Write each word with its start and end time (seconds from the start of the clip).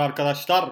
Arkadaşlar 0.00 0.70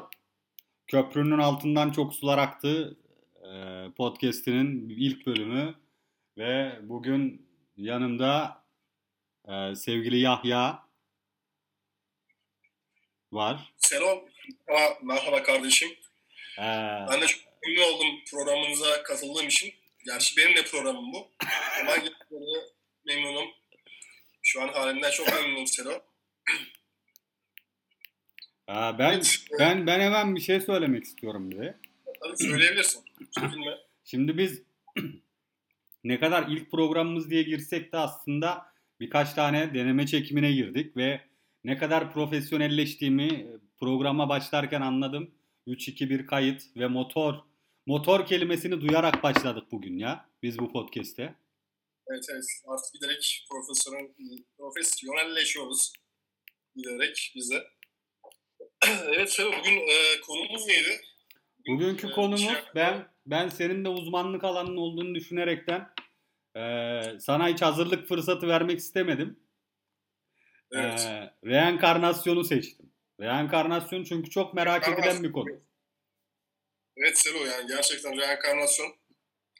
Köprünün 0.86 1.38
Altından 1.38 1.90
Çok 1.90 2.14
Sular 2.14 2.38
Aktı 2.38 2.96
e, 3.42 3.50
podcast'inin 3.96 4.88
ilk 4.88 5.26
bölümü 5.26 5.74
ve 6.38 6.78
bugün 6.82 7.48
yanımda 7.76 8.64
e, 9.48 9.74
sevgili 9.74 10.18
Yahya 10.18 10.82
var. 13.32 13.72
Selam. 13.76 14.18
Merhaba 15.02 15.42
kardeşim. 15.42 15.90
E, 16.58 16.64
Ben 17.10 17.20
de 17.20 17.26
çok 17.26 17.40
memnun 17.66 17.94
oldum 17.94 18.20
programınıza 18.30 19.02
katıldığım 19.02 19.48
için. 19.48 19.74
Gerçi 20.06 20.36
benim 20.36 20.56
de 20.56 20.62
programım 20.62 21.12
bu. 21.12 21.30
Ama 21.80 21.92
memnunum. 23.06 23.48
Şu 24.42 24.62
an 24.62 24.68
halimden 24.68 25.10
çok 25.10 25.26
memnunum 25.32 25.66
Selo. 25.66 26.00
E, 28.68 28.98
ben 28.98 29.12
Evet. 29.12 29.44
ben 29.58 29.86
ben 29.86 30.00
hemen 30.00 30.36
bir 30.36 30.40
şey 30.40 30.60
söylemek 30.60 31.04
istiyorum 31.04 31.50
bir 31.50 31.58
de. 31.58 31.78
Tabii 32.22 32.48
söyleyebilirsin. 32.48 33.04
Çekinme. 33.30 33.78
Şimdi 34.04 34.38
biz 34.38 34.62
ne 36.04 36.20
kadar 36.20 36.48
ilk 36.48 36.70
programımız 36.70 37.30
diye 37.30 37.42
girsek 37.42 37.92
de 37.92 37.96
aslında 37.96 38.66
birkaç 39.00 39.32
tane 39.32 39.74
deneme 39.74 40.06
çekimine 40.06 40.52
girdik 40.52 40.96
ve 40.96 41.20
ne 41.64 41.78
kadar 41.78 42.12
profesyonelleştiğimi 42.12 43.46
programa 43.80 44.28
başlarken 44.28 44.80
anladım. 44.80 45.34
3-2-1 45.66 46.26
kayıt 46.26 46.62
ve 46.76 46.86
motor. 46.86 47.34
Motor 47.86 48.26
kelimesini 48.26 48.80
duyarak 48.80 49.22
başladık 49.22 49.64
bugün 49.72 49.98
ya 49.98 50.28
biz 50.42 50.58
bu 50.58 50.72
podcast'te. 50.72 51.34
Evet 52.10 52.24
evet. 52.32 52.44
Artık 52.66 52.94
giderek 52.94 53.46
profesyonel, 53.50 54.08
profesyonelleşiyoruz. 54.58 55.92
Giderek 56.76 57.32
biz 57.34 57.50
de. 57.50 57.64
evet 59.06 59.32
Selo 59.32 59.52
bugün 59.58 59.76
e, 59.76 60.20
konumuz 60.20 60.66
neydi? 60.66 61.00
Bugünkü 61.68 62.06
e, 62.08 62.10
konumuz 62.10 62.40
şey- 62.40 62.54
ben 62.74 63.08
ben 63.26 63.48
senin 63.48 63.84
de 63.84 63.88
uzmanlık 63.88 64.44
alanın 64.44 64.76
olduğunu 64.76 65.14
düşünerekten 65.14 65.88
eee, 66.56 67.18
sana 67.20 67.48
hiç 67.48 67.62
hazırlık 67.62 68.08
fırsatı 68.08 68.48
vermek 68.48 68.78
istemedim. 68.78 69.40
Evet. 70.72 71.00
Ee, 71.00 71.34
reenkarnasyonu 71.44 72.44
seçtim. 72.44 72.92
Reenkarnasyon 73.20 74.04
çünkü 74.04 74.30
çok 74.30 74.54
merak 74.54 74.88
edilen 74.88 75.22
bir 75.22 75.32
konu. 75.32 75.48
Evet 76.96 77.18
Selo 77.18 77.44
yani 77.44 77.66
gerçekten 77.68 78.16
reenkarnasyon 78.18 78.94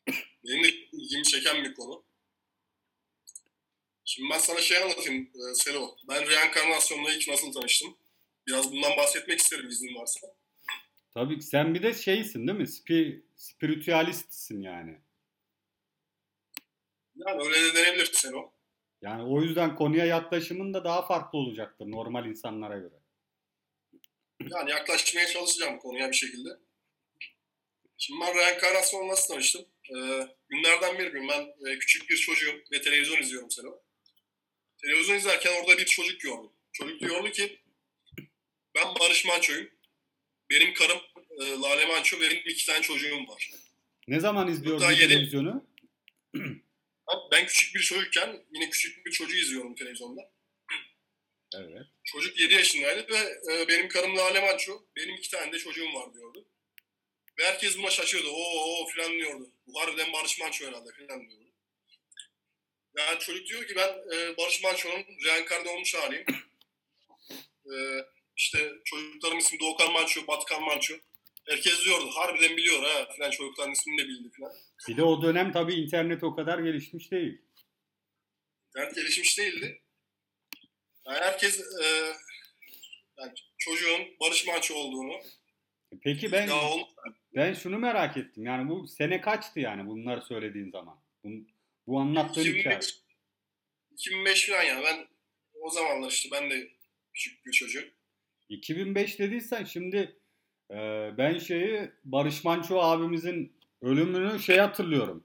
benim 0.45 0.65
de 0.65 0.69
ilgimi 0.69 1.25
çeken 1.25 1.65
bir 1.65 1.75
konu. 1.75 2.05
Şimdi 4.05 4.31
ben 4.33 4.39
sana 4.39 4.61
şey 4.61 4.79
anlatayım 4.79 5.23
e, 5.35 5.55
Selo. 5.55 5.97
Ben 6.09 6.27
reenkarnasyonla 6.27 7.13
ilk 7.13 7.29
nasıl 7.29 7.53
tanıştım? 7.53 7.97
Biraz 8.49 8.73
bundan 8.73 8.97
bahsetmek 8.97 9.39
isterim 9.39 9.69
iznin 9.69 9.95
varsa. 9.95 10.21
Tabii 11.15 11.43
sen 11.43 11.75
bir 11.75 11.83
de 11.83 11.95
şeysin 11.95 12.47
değil 12.47 12.59
mi? 12.59 12.67
Spi, 12.67 13.27
spiritüalistsin 13.35 14.63
yani. 14.63 14.99
Yani 17.17 17.43
öyle 17.43 17.63
de 17.63 17.75
denebilir 17.75 18.13
Selo. 18.13 18.53
Yani 19.03 19.23
o 19.23 19.43
yüzden 19.43 19.77
konuya 19.77 20.07
yaklaşımın 20.07 20.75
da 20.75 20.85
daha 20.85 21.07
farklı 21.07 21.39
olacaktır 21.39 21.91
normal 21.91 22.27
insanlara 22.27 22.79
göre. 22.79 22.95
Yani 24.41 24.71
yaklaşmaya 24.71 25.27
çalışacağım 25.27 25.79
konuya 25.79 26.11
bir 26.11 26.17
şekilde. 26.17 26.49
Şimdi 27.99 28.21
ben 28.21 28.35
reenkarnasyonla 28.35 29.13
nasıl 29.13 29.35
tanıştım? 29.35 29.67
Ee, 29.91 30.29
günlerden 30.49 30.99
bir 30.99 31.07
gün 31.13 31.29
ben 31.29 31.71
e, 31.71 31.79
küçük 31.79 32.11
bir 32.11 32.17
çocuğum 32.17 32.63
ve 32.73 32.81
televizyon 32.81 33.23
izliyorum 33.23 33.51
Selo. 33.51 33.83
Televizyon 34.83 35.17
izlerken 35.17 35.53
orada 35.61 35.79
bir 35.79 35.85
çocuk 35.85 36.21
gördüm. 36.21 36.51
Çocuk 36.73 37.01
diyordu 37.01 37.31
ki 37.31 37.59
ben 38.79 38.95
Barış 39.01 39.25
Manço'yum. 39.25 39.71
Benim 40.51 40.75
karım 40.75 40.99
e, 41.41 41.45
Lale 41.51 41.87
Manço 41.87 42.21
benim 42.21 42.43
iki 42.47 42.67
tane 42.67 42.83
çocuğum 42.83 43.29
var. 43.29 43.51
Ne 44.09 44.21
zaman 44.21 44.49
izliyorsun 44.49 44.89
televizyonu? 44.95 45.67
Ben- 46.35 47.19
Ben 47.33 47.47
küçük 47.47 47.75
bir 47.75 47.81
çocukken 47.81 48.45
yine 48.53 48.71
küçük 48.71 49.07
bir 49.07 49.11
çocuğu 49.13 49.37
izliyorum 49.37 49.75
televizyonda. 49.75 50.31
Evet. 51.55 51.87
Çocuk 52.05 52.41
7 52.41 52.55
yaşındaydı 52.55 53.13
ve 53.13 53.53
e, 53.53 53.69
benim 53.69 53.89
karım 53.89 54.17
Lale 54.17 54.41
Manço, 54.41 54.83
benim 54.97 55.15
iki 55.15 55.31
tane 55.31 55.53
de 55.53 55.59
çocuğum 55.59 55.95
var 55.95 56.15
diyordu. 56.15 56.49
Ve 57.39 57.45
herkes 57.45 57.79
buna 57.79 57.91
şaşıyordu. 57.91 58.29
Oo, 58.31 58.61
oo 58.83 58.87
filan 58.87 59.13
diyordu. 59.13 59.51
Bu 59.67 59.81
harbiden 59.81 60.13
Barış 60.13 60.39
Manço 60.41 60.67
herhalde 60.67 60.93
filan 60.93 61.29
diyordu. 61.29 61.45
Yani 62.99 63.19
çocuk 63.19 63.47
diyor 63.47 63.67
ki 63.67 63.77
ben 63.77 63.89
e, 64.17 64.37
Barış 64.37 64.63
Manço'nun 64.63 65.05
reenkarne 65.25 65.69
olmuş 65.71 65.95
haliyim. 65.95 66.27
E, 67.75 67.77
işte 68.39 68.73
çocuklarım 68.85 69.39
ismi 69.39 69.61
Doğukan 69.61 69.93
Manço, 69.93 70.27
Batıkan 70.27 70.63
Manço. 70.63 70.95
Herkes 71.45 71.85
diyordu. 71.85 72.11
Harbiden 72.15 72.57
biliyor 72.57 72.83
ha 72.83 73.09
filan 73.17 73.31
çocukların 73.31 73.73
ismini 73.73 73.99
de 73.99 74.09
bildi 74.09 74.31
filan. 74.31 74.53
Bir 74.89 74.97
de 74.97 75.03
o 75.03 75.23
dönem 75.23 75.53
tabii 75.53 75.75
internet 75.75 76.25
o 76.25 76.35
kadar 76.35 76.59
gelişmiş 76.59 77.11
değil. 77.11 77.43
İnternet 78.69 78.95
gelişmiş 78.95 79.39
değildi. 79.39 79.83
Yani 81.07 81.19
herkes 81.19 81.61
e, 81.61 81.85
yani 83.19 83.33
çocuğun 83.59 84.17
Barış 84.21 84.47
Manço 84.47 84.75
olduğunu 84.75 85.21
Peki 86.03 86.33
ben 86.33 86.47
ya 86.47 86.61
ben 87.35 87.55
şunu 87.55 87.79
merak 87.79 88.17
ettim. 88.17 88.47
Yani 88.47 88.69
bu 88.69 88.89
sene 88.89 89.21
kaçtı 89.21 89.61
yani 89.61 89.87
bunları 89.87 90.23
söylediğin 90.23 90.71
zaman? 90.71 91.01
Bu, 91.25 91.29
bu 91.87 92.01
anlattığın 92.01 92.45
hikaye. 92.45 92.77
2005, 92.77 93.03
2005 93.93 94.49
falan 94.49 94.63
yani 94.63 94.85
ben 94.85 95.09
o 95.61 95.71
zamanlar 95.71 96.11
işte 96.11 96.29
ben 96.33 96.51
de 96.51 96.69
küçük 97.13 97.47
bir 97.47 97.53
çocuk. 97.53 97.98
2005 98.49 99.19
dediysen 99.19 99.65
şimdi 99.65 100.17
e, 100.71 100.77
ben 101.19 101.39
şeyi 101.39 101.91
Barış 102.05 102.45
Manço 102.45 102.81
abimizin 102.81 103.53
ölümünü 103.83 104.41
şey 104.41 104.59
hatırlıyorum. 104.59 105.25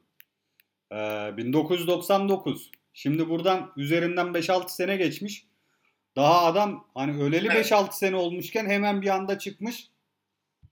E, 0.91 0.95
1999. 1.37 2.71
Şimdi 2.93 3.29
buradan 3.29 3.71
üzerinden 3.77 4.27
5-6 4.27 4.69
sene 4.69 4.97
geçmiş. 4.97 5.47
Daha 6.15 6.45
adam 6.45 6.87
hani 6.93 7.23
öleli 7.23 7.47
Evet. 7.51 7.71
5-6 7.71 7.91
sene 7.91 8.15
olmuşken 8.15 8.65
hemen 8.65 9.01
bir 9.01 9.09
anda 9.09 9.39
çıkmış. 9.39 9.87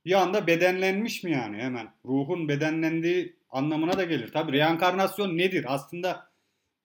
Bir 0.06 0.22
anda 0.22 0.48
bedenlenmiş 0.48 1.24
mi 1.24 1.32
yani 1.32 1.58
hemen? 1.58 1.88
Ruhun 2.06 2.48
bedenlendiği 2.48 3.36
anlamına 3.50 3.98
da 3.98 4.04
gelir. 4.04 4.32
Tabii 4.34 4.52
reenkarnasyon 4.52 5.38
nedir? 5.38 5.66
Aslında 5.68 6.32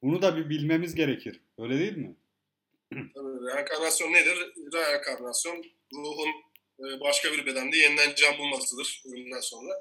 bunu 0.02 0.22
da 0.22 0.36
bir 0.36 0.48
bilmemiz 0.48 0.94
gerekir. 0.94 1.40
Öyle 1.58 1.78
değil 1.78 1.96
mi? 1.96 2.14
Reenkarnasyon 2.96 4.12
nedir? 4.12 4.52
Reenkarnasyon 4.72 5.64
ruhun 5.94 6.30
e, 6.80 7.00
başka 7.00 7.32
bir 7.32 7.46
bedende 7.46 7.76
yeniden 7.76 8.14
can 8.14 8.38
bulmasıdır 8.38 9.02
ölümden 9.06 9.40
sonra. 9.40 9.72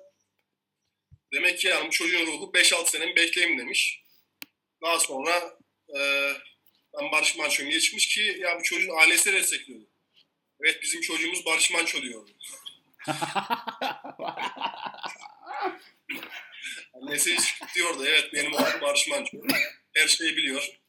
Demek 1.34 1.60
ki 1.60 1.68
yani 1.68 1.88
bu 1.88 1.92
çocuğun 1.92 2.26
ruhu 2.26 2.52
5-6 2.54 2.90
sene 2.90 3.16
bekleyeyim 3.16 3.60
demiş. 3.60 4.04
Daha 4.82 5.00
sonra 5.00 5.58
e, 5.98 6.32
ben 6.94 7.12
Barış 7.12 7.38
Manço'yum 7.38 7.72
diye 7.72 7.82
çıkmış 7.82 8.08
ki 8.08 8.38
ya 8.40 8.60
bu 8.60 8.64
çocuğun 8.64 8.98
ailesi 8.98 9.34
destekliyordu. 9.34 9.86
Evet 10.62 10.82
bizim 10.82 11.02
çocuğumuz 11.02 11.46
Barış 11.46 11.72
Manço 11.72 12.02
diyordu. 12.02 12.32
Annesi 16.94 17.38
diyordu 17.76 18.06
evet 18.06 18.34
benim 18.34 18.54
oğlum 18.54 18.82
Barış 18.82 19.08
Manço. 19.08 19.38
Her 19.94 20.08
şeyi 20.08 20.38
biliyor. 20.38 20.80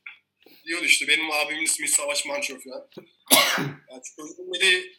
Diyordu 0.67 0.85
işte 0.85 1.09
benim 1.09 1.31
abimin 1.31 1.63
ismi 1.63 1.89
Savaş 1.89 2.27
Manço 2.27 2.59
falan. 2.61 2.89
Yani 3.91 4.03
çocuğun 4.17 4.53
biri 4.53 4.97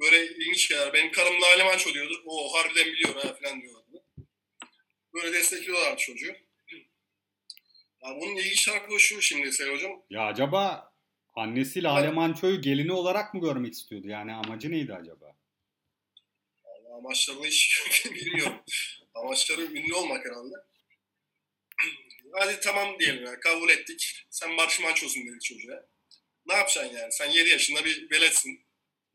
böyle 0.00 0.26
ilginç 0.26 0.68
şeyler. 0.68 0.92
Benim 0.92 1.12
karım 1.12 1.42
Lale 1.42 1.64
Manço 1.64 1.94
diyordu. 1.94 2.22
O 2.26 2.54
harbiden 2.54 2.86
biliyor 2.86 3.14
ha 3.14 3.34
falan 3.34 3.60
diyordu. 3.60 4.04
Böyle 5.14 5.32
destekliyorlardı 5.32 6.00
çocuğu. 6.00 6.36
Ya 8.02 8.16
bunun 8.20 8.36
ilginç 8.36 8.64
tarafı 8.64 9.00
şu 9.00 9.22
şimdi 9.22 9.52
Seyir 9.52 9.72
Hocam. 9.72 10.02
Ya 10.10 10.22
acaba 10.22 10.92
annesi 11.34 11.82
Lale 11.82 12.10
Manço'yu 12.10 12.60
gelini 12.60 12.92
olarak 12.92 13.34
mı 13.34 13.40
görmek 13.40 13.72
istiyordu? 13.72 14.08
Yani 14.08 14.32
amacı 14.32 14.70
neydi 14.70 14.94
acaba? 14.94 15.36
Vallahi 16.64 16.98
Amaçlarını 16.98 17.46
hiç 17.46 17.82
bilmiyorum. 18.14 18.60
Amaçları 19.14 19.62
ünlü 19.62 19.94
olmak 19.94 20.24
herhalde. 20.26 20.54
Hadi 22.32 22.60
tamam 22.60 22.98
diyelim 22.98 23.24
ya 23.24 23.40
kabul 23.40 23.68
ettik. 23.68 24.26
Sen 24.30 24.56
Barış 24.56 24.80
Manço'sun 24.80 25.26
dedik 25.26 25.42
çocuğa. 25.42 25.86
Ne 26.46 26.54
yapacaksın 26.54 26.96
yani? 26.96 27.12
Sen 27.12 27.30
7 27.30 27.48
yaşında 27.50 27.84
bir 27.84 28.10
veletsin. 28.10 28.64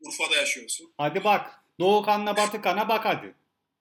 Urfa'da 0.00 0.36
yaşıyorsun. 0.36 0.94
Hadi 0.98 1.24
bak. 1.24 1.50
Doğu 1.80 2.02
kanla 2.02 2.36
batı 2.36 2.62
kana 2.62 2.88
bak 2.88 3.04
hadi. 3.04 3.34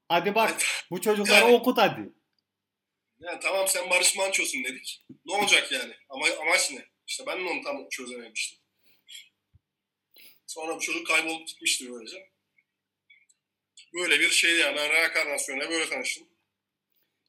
Hadi 0.09 0.35
bak. 0.35 0.61
Bu 0.91 1.01
çocukları 1.01 1.45
Yani- 1.45 1.55
okut 1.55 1.77
hadi. 1.77 2.09
Yani 3.19 3.39
tamam 3.39 3.67
sen 3.67 3.89
Barış 3.89 4.15
Manço'sun 4.15 4.63
dedik. 4.63 5.05
Ne 5.25 5.33
olacak 5.35 5.71
yani? 5.71 5.93
Ama 6.09 6.25
amaç 6.41 6.71
ne? 6.71 6.85
İşte 7.07 7.25
ben 7.27 7.39
de 7.45 7.49
onu 7.49 7.61
tam 7.63 7.89
çözememiştim. 7.89 8.59
Sonra 10.47 10.75
bu 10.75 10.79
çocuk 10.79 11.07
kaybolup 11.07 11.47
gitmişti 11.47 11.91
böylece. 11.91 12.29
Böyle 13.93 14.19
bir 14.19 14.29
şey 14.29 14.57
yani. 14.57 14.75
Ben 14.77 14.89
reenkarnasyonla 14.89 15.69
böyle 15.69 15.89
tanıştım. 15.89 16.26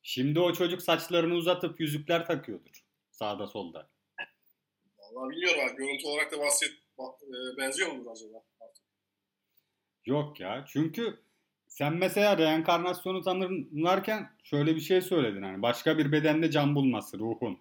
Şimdi 0.08 0.40
o 0.40 0.52
çocuk 0.52 0.82
saçlarını 0.82 1.34
uzatıp 1.34 1.80
yüzükler 1.80 2.26
takıyordur. 2.26 2.84
Sağda 3.10 3.46
solda. 3.46 3.88
Vallahi 4.98 5.30
bilmiyorum 5.30 5.60
abi. 5.64 5.76
Görüntü 5.76 6.06
olarak 6.06 6.32
da 6.32 6.38
bahset, 6.38 6.70
ba- 6.98 7.54
e, 7.54 7.56
benziyor 7.58 7.92
mudur 7.92 8.10
acaba? 8.10 8.42
Yok 10.06 10.40
ya. 10.40 10.64
Çünkü 10.68 11.18
sen 11.66 11.94
mesela 11.94 12.38
reenkarnasyonu 12.38 13.22
tanımlarken 13.22 14.30
şöyle 14.44 14.76
bir 14.76 14.80
şey 14.80 15.00
söyledin. 15.00 15.42
Hani 15.42 15.62
başka 15.62 15.98
bir 15.98 16.12
bedende 16.12 16.50
can 16.50 16.74
bulması 16.74 17.18
ruhun 17.18 17.58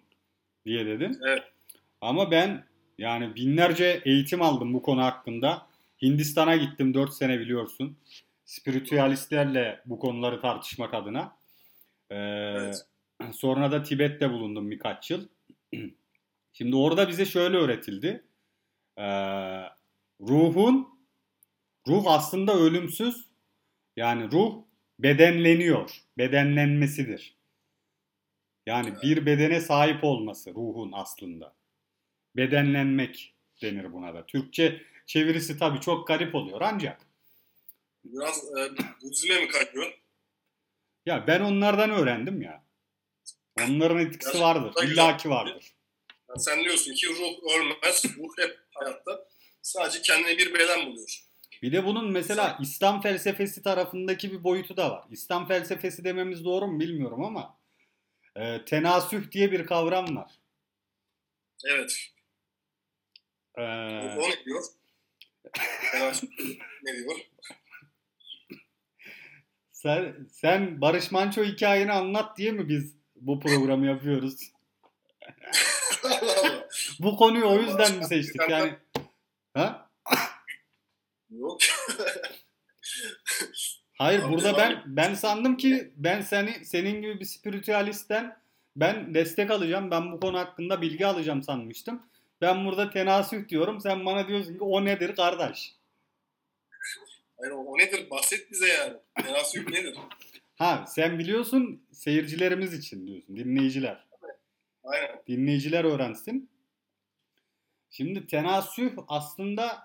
diye 0.66 0.86
dedin. 0.86 1.20
Evet. 1.26 1.42
Ama 2.00 2.30
ben 2.30 2.64
yani 2.98 3.34
binlerce 3.34 4.02
eğitim 4.04 4.42
aldım 4.42 4.74
bu 4.74 4.82
konu 4.82 5.02
hakkında. 5.02 5.66
Hindistan'a 6.02 6.56
gittim 6.56 6.94
4 6.94 7.14
sene 7.14 7.40
biliyorsun. 7.40 7.96
Spiritüalistlerle 8.44 9.82
bu 9.86 9.98
konuları 9.98 10.40
tartışmak 10.40 10.94
adına. 10.94 11.37
Ee, 12.10 12.16
Evet. 12.16 12.86
Sonra 13.32 13.72
da 13.72 13.82
Tibet'te 13.82 14.30
bulundum 14.30 14.70
birkaç 14.70 15.10
yıl. 15.10 15.28
Şimdi 16.52 16.76
orada 16.76 17.08
bize 17.08 17.26
şöyle 17.26 17.56
öğretildi. 17.56 18.24
Ee, 18.98 19.02
ruhun, 20.20 20.88
ruh 21.88 22.06
aslında 22.06 22.54
ölümsüz. 22.54 23.24
Yani 23.96 24.30
ruh 24.32 24.62
bedenleniyor. 24.98 26.02
Bedenlenmesidir. 26.18 27.36
Yani 28.66 28.88
Evet. 28.92 29.02
bir 29.02 29.26
bedene 29.26 29.60
sahip 29.60 30.04
olması 30.04 30.50
ruhun 30.54 30.90
aslında. 30.92 31.54
Bedenlenmek 32.36 33.34
denir 33.62 33.92
buna 33.92 34.14
da. 34.14 34.26
Türkçe 34.26 34.82
çevirisi 35.06 35.58
tabii 35.58 35.80
çok 35.80 36.08
garip 36.08 36.34
oluyor 36.34 36.60
ancak. 36.60 37.00
Biraz 38.04 38.44
e, 38.44 38.70
Budizm'e 39.02 39.40
mi 39.40 39.48
kayıyor? 39.48 39.98
Ya 41.08 41.26
ben 41.26 41.40
onlardan 41.40 41.90
öğrendim 41.90 42.42
ya. 42.42 42.64
Onların 43.60 43.98
etkisi 43.98 44.32
Gerçekten 44.32 44.42
vardır. 44.42 44.82
İllaki 44.84 45.30
vardır. 45.30 45.72
Yani 46.28 46.40
sen 46.40 46.64
diyorsun 46.64 46.94
ki 46.94 47.06
ruh 47.08 47.52
ölmez, 47.54 48.04
ruh 48.18 48.38
hep 48.38 48.58
hayatta. 48.74 49.24
Sadece 49.62 50.02
kendine 50.02 50.38
bir 50.38 50.54
beden 50.54 50.86
buluyor. 50.86 51.24
Bir 51.62 51.72
de 51.72 51.84
bunun 51.84 52.10
mesela 52.10 52.58
İslam 52.60 53.00
felsefesi 53.00 53.62
tarafındaki 53.62 54.32
bir 54.32 54.44
boyutu 54.44 54.76
da 54.76 54.90
var. 54.90 55.04
İslam 55.10 55.48
felsefesi 55.48 56.04
dememiz 56.04 56.44
doğru 56.44 56.66
mu 56.66 56.80
bilmiyorum 56.80 57.24
ama 57.24 57.58
e, 58.36 58.64
tenasüh 58.64 59.30
diye 59.32 59.52
bir 59.52 59.66
kavram 59.66 60.16
var. 60.16 60.30
Evet. 61.66 61.96
E, 63.58 63.62
O 63.62 64.28
ne 64.30 64.44
diyor? 64.44 64.64
Fena- 65.92 66.28
ne 66.82 66.96
diyor? 66.96 67.16
Sen, 69.78 70.14
sen 70.32 70.80
Barış 70.80 71.12
Manço 71.12 71.44
hikayeni 71.44 71.92
anlat 71.92 72.38
diye 72.38 72.52
mi 72.52 72.68
biz 72.68 72.96
bu 73.16 73.40
programı 73.40 73.86
yapıyoruz? 73.86 74.34
Bu 77.00 77.16
konuyu 77.16 77.44
o 77.46 77.58
yüzden 77.58 77.96
mi 77.96 78.04
seçtik 78.04 78.40
yani? 78.48 78.74
Ha? 79.54 79.90
Yok. 81.30 81.60
Hayır 83.98 84.22
Abi, 84.22 84.32
burada 84.32 84.56
ben 84.56 84.82
ben 84.86 85.14
sandım 85.14 85.56
ki 85.56 85.92
ben 85.96 86.20
seni 86.20 86.64
senin 86.64 87.02
gibi 87.02 87.20
bir 87.20 87.24
spiritüalistten 87.24 88.36
ben 88.76 89.14
destek 89.14 89.50
alacağım. 89.50 89.90
Ben 89.90 90.12
bu 90.12 90.20
konu 90.20 90.38
hakkında 90.38 90.80
bilgi 90.82 91.06
alacağım 91.06 91.42
sanmıştım. 91.42 92.02
Ben 92.40 92.64
burada 92.66 92.90
tenasüh 92.90 93.48
diyorum. 93.48 93.80
Sen 93.80 94.06
bana 94.06 94.28
diyorsun 94.28 94.54
ki 94.54 94.64
o 94.64 94.84
nedir 94.84 95.16
kardeş? 95.16 95.74
Hayır, 97.38 97.52
o, 97.52 97.56
o 97.56 97.78
nedir? 97.78 98.10
Bahset 98.10 98.50
bize 98.50 98.68
yani. 98.68 98.96
Tenasüh 99.22 99.68
nedir? 99.68 99.96
Ha 100.58 100.84
sen 100.88 101.18
biliyorsun 101.18 101.86
seyircilerimiz 101.92 102.74
için 102.74 103.06
diyorsun. 103.06 103.36
Dinleyiciler. 103.36 104.08
Aynen. 104.84 105.22
Dinleyiciler 105.26 105.84
öğrensin. 105.84 106.50
Şimdi 107.90 108.26
tenasüh 108.26 108.90
aslında 109.08 109.82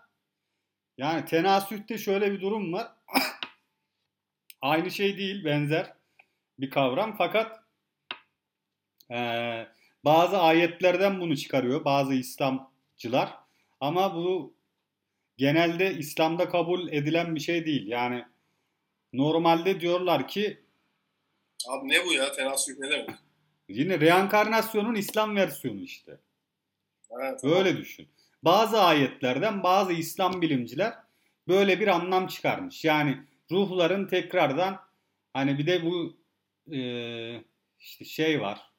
yani 0.97 1.25
tenasühte 1.25 1.97
şöyle 1.97 2.31
bir 2.31 2.41
durum 2.41 2.73
var. 2.73 2.91
Aynı 4.61 4.91
şey 4.91 5.17
değil, 5.17 5.45
benzer 5.45 5.93
bir 6.59 6.69
kavram 6.69 7.15
fakat 7.17 7.59
eee, 9.09 9.67
bazı 10.05 10.37
ayetlerden 10.37 11.21
bunu 11.21 11.37
çıkarıyor 11.37 11.85
bazı 11.85 12.13
İslamcılar. 12.13 13.33
Ama 13.79 14.15
bu 14.15 14.55
genelde 15.43 15.93
İslam'da 15.93 16.49
kabul 16.49 16.87
edilen 16.87 17.35
bir 17.35 17.39
şey 17.39 17.65
değil. 17.65 17.87
Yani 17.87 18.25
normalde 19.13 19.79
diyorlar 19.79 20.27
ki 20.27 20.63
Abi 21.69 21.89
ne 21.89 22.05
bu 22.05 22.13
ya? 22.13 22.31
Tenasüh 22.31 22.73
ne 22.79 22.89
demek? 22.89 23.09
yine 23.69 23.99
reenkarnasyonun 23.99 24.95
İslam 24.95 25.35
versiyonu 25.35 25.81
işte. 25.81 26.19
Ha, 27.11 27.37
tamam. 27.41 27.57
Öyle 27.57 27.77
düşün. 27.77 28.07
Bazı 28.43 28.81
ayetlerden 28.81 29.63
bazı 29.63 29.93
İslam 29.93 30.41
bilimciler 30.41 30.93
böyle 31.47 31.79
bir 31.79 31.87
anlam 31.87 32.27
çıkarmış. 32.27 32.85
Yani 32.85 33.17
ruhların 33.51 34.07
tekrardan 34.07 34.79
hani 35.33 35.57
bir 35.57 35.67
de 35.67 35.85
bu 35.85 36.17
e, 36.73 36.79
işte 37.79 38.05
şey 38.05 38.41
var. 38.41 38.71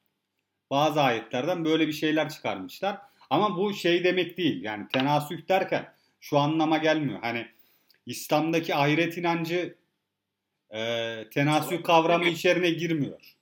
Bazı 0.69 1.01
ayetlerden 1.01 1.65
böyle 1.65 1.87
bir 1.87 1.93
şeyler 1.93 2.29
çıkarmışlar. 2.29 3.01
Ama 3.29 3.57
bu 3.57 3.73
şey 3.73 4.03
demek 4.03 4.37
değil. 4.37 4.63
Yani 4.63 4.87
tenasüh 4.87 5.47
derken 5.47 5.94
şu 6.25 6.37
anlama 6.37 6.77
gelmiyor. 6.77 7.19
Hani 7.21 7.47
İslam'daki 8.05 8.75
ahiret 8.75 9.17
inancı 9.17 9.75
e, 10.73 10.79
tenasüh 11.33 11.83
kavramı 11.83 12.25
içerine 12.25 12.69
girmiyor. 12.69 13.35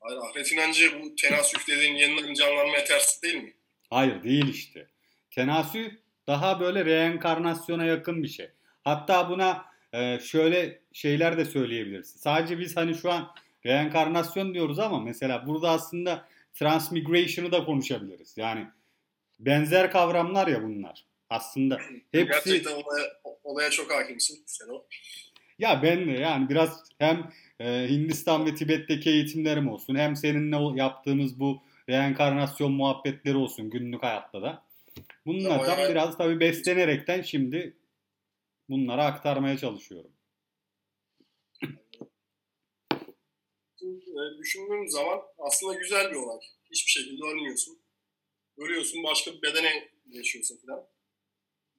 Hayır, 0.00 0.18
ahiret 0.18 0.52
inancı 0.52 1.02
bu 1.02 1.14
tenasüh 1.14 1.68
dediğin 1.68 1.94
yeniden 1.94 2.34
canlanmaya 2.34 2.84
ters 2.84 3.22
değil 3.22 3.42
mi? 3.42 3.54
Hayır 3.90 4.22
değil 4.22 4.48
işte. 4.48 4.86
Tenasüh 5.30 5.90
daha 6.26 6.60
böyle 6.60 6.84
reenkarnasyona 6.84 7.84
yakın 7.84 8.22
bir 8.22 8.28
şey. 8.28 8.50
Hatta 8.84 9.30
buna 9.30 9.64
e, 9.92 10.18
şöyle 10.18 10.80
şeyler 10.92 11.38
de 11.38 11.44
söyleyebilirsin. 11.44 12.18
Sadece 12.18 12.58
biz 12.58 12.76
hani 12.76 12.94
şu 12.94 13.12
an 13.12 13.34
reenkarnasyon 13.66 14.54
diyoruz 14.54 14.78
ama 14.78 15.00
mesela 15.00 15.46
burada 15.46 15.70
aslında 15.70 16.28
transmigration'ı 16.54 17.52
da 17.52 17.64
konuşabiliriz. 17.64 18.34
Yani 18.36 18.66
benzer 19.44 19.90
kavramlar 19.90 20.48
ya 20.48 20.62
bunlar. 20.62 21.06
Aslında 21.30 21.78
hepsi 22.12 22.30
Gerçekten 22.30 22.72
olaya, 22.72 23.04
olaya 23.44 23.70
çok 23.70 23.92
hakimsin 23.92 24.42
sen 24.46 24.68
o. 24.68 24.86
ya 25.58 25.80
ben 25.82 26.06
de 26.06 26.10
yani 26.12 26.48
biraz 26.48 26.84
hem 26.98 27.30
e, 27.60 27.86
Hindistan 27.88 28.46
ve 28.46 28.54
Tibet'teki 28.54 29.10
eğitimlerim 29.10 29.68
olsun 29.68 29.94
hem 29.94 30.16
seninle 30.16 30.80
yaptığımız 30.80 31.40
bu 31.40 31.62
reenkarnasyon 31.88 32.72
muhabbetleri 32.72 33.36
olsun 33.36 33.70
günlük 33.70 34.02
hayatta 34.02 34.42
da. 34.42 34.64
Bunlardan 35.26 35.78
yani- 35.78 35.90
biraz 35.90 36.18
tabii 36.18 36.40
beslenerekten 36.40 37.22
şimdi 37.22 37.76
bunları 38.68 39.02
aktarmaya 39.02 39.58
çalışıyorum. 39.58 40.10
E, 43.82 44.38
düşündüğüm 44.38 44.88
zaman 44.88 45.22
aslında 45.38 45.74
güzel 45.74 46.10
bir 46.10 46.16
olay. 46.16 46.38
Hiçbir 46.70 46.90
şekilde 46.90 47.24
ölmüyorsun. 47.26 47.79
Ölüyorsun, 48.60 49.02
başka 49.04 49.32
bir 49.32 49.42
bedene 49.42 49.88
yaşıyorsun 50.10 50.58
falan. 50.66 50.82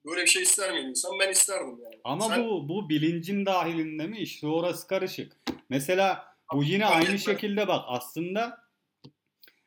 Böyle 0.04 0.22
bir 0.22 0.26
şey 0.26 0.42
ister 0.42 0.72
miydi 0.72 0.86
insan? 0.86 1.18
Ben 1.20 1.30
isterdim 1.30 1.78
yani. 1.84 2.00
Ama 2.04 2.28
Sen- 2.28 2.44
bu 2.44 2.68
bu 2.68 2.88
bilincin 2.88 3.46
dahilinde 3.46 4.06
mi? 4.06 4.18
İşte 4.18 4.46
orası 4.46 4.86
karışık. 4.86 5.32
Mesela 5.68 6.34
bu 6.52 6.64
yine 6.64 6.84
Fark 6.84 6.94
aynı 6.94 7.04
etmez. 7.04 7.24
şekilde 7.24 7.68
bak 7.68 7.84
aslında 7.88 8.68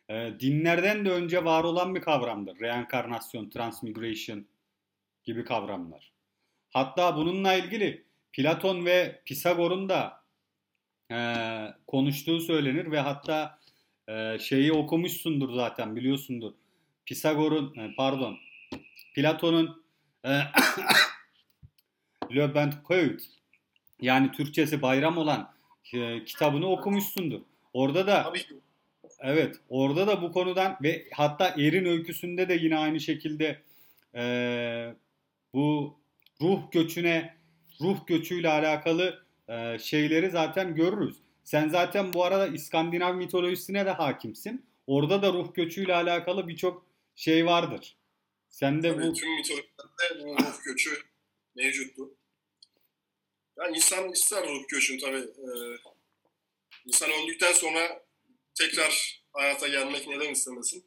e, 0.10 0.34
dinlerden 0.40 1.06
de 1.06 1.10
önce 1.12 1.46
var 1.46 1.64
olan 1.64 1.96
bir 1.96 2.02
kavramdır. 2.02 2.60
Reenkarnasyon, 2.60 3.50
transmigration 3.50 4.46
gibi 5.24 5.46
kavramlar. 5.46 6.14
Hatta 6.70 7.18
bununla 7.18 7.54
ilgili 7.54 8.06
Platon 8.34 8.86
ve 8.86 9.22
Pisagor'un 9.26 9.90
da 9.90 10.24
e, 11.12 11.18
konuştuğu 11.88 12.40
söylenir 12.40 12.92
ve 12.92 13.00
hatta 13.00 13.60
e, 14.08 14.40
şeyi 14.40 14.74
okumuşsundur 14.74 15.54
zaten 15.54 15.96
biliyorsundur. 15.96 16.54
Pisagor'un 17.06 17.76
e, 17.78 17.96
pardon 17.98 18.38
Platon'un 19.16 19.84
e, 20.26 20.30
Le 22.36 22.56
Banquet 22.56 23.22
yani 24.02 24.32
Türkçesi 24.32 24.82
bayram 24.82 25.18
olan 25.18 25.52
e, 25.94 26.26
kitabını 26.26 26.68
okumuşsundur. 26.68 27.42
Orada 27.74 28.08
da 28.08 28.24
Tabii. 28.24 28.42
Evet, 29.20 29.56
orada 29.70 30.08
da 30.08 30.22
bu 30.22 30.32
konudan 30.32 30.78
ve 30.84 31.06
hatta 31.14 31.48
Er'in 31.50 31.86
öyküsünde 31.86 32.50
de 32.50 32.54
yine 32.54 32.78
aynı 32.78 33.00
şekilde 33.00 33.62
eee, 34.16 34.96
bu 35.54 35.98
ruh 36.42 36.72
göçüne, 36.72 37.36
ruh 37.82 38.08
göçüyle 38.08 38.50
alakalı 38.50 39.24
eee, 39.50 39.78
şeyleri 39.82 40.30
zaten 40.30 40.76
görürüz. 40.76 41.16
Sen 41.44 41.70
zaten 41.70 42.14
bu 42.14 42.24
arada 42.24 42.48
İskandinav 42.48 43.16
mitolojisine 43.16 43.86
de 43.86 43.92
hakimsin. 43.92 44.66
Orada 44.88 45.22
da 45.22 45.34
ruh 45.34 45.54
göçüyle 45.54 45.96
alakalı 45.96 46.48
birçok 46.48 46.86
şey 47.16 47.46
vardır. 47.46 47.98
Sen 48.50 48.84
de 48.84 48.92
Tabii 48.92 49.04
bu 49.04 49.14
tüm 49.14 49.36
mitolojilerde 49.36 50.20
bu 50.20 50.38
ruh 50.38 50.64
göçü 50.64 51.04
mevcuttu. 51.56 52.18
Yani 53.60 53.76
insan 53.76 54.12
ister 54.12 54.48
ruh 54.48 54.68
göçünü 54.68 55.00
tabii. 55.00 55.18
Ee, 55.18 55.78
insan 56.86 57.12
öldükten 57.12 57.54
sonra 57.54 58.06
tekrar 58.56 59.24
hayata 59.34 59.68
gelmek 59.68 60.08
neden 60.08 60.32
istemesin? 60.32 60.86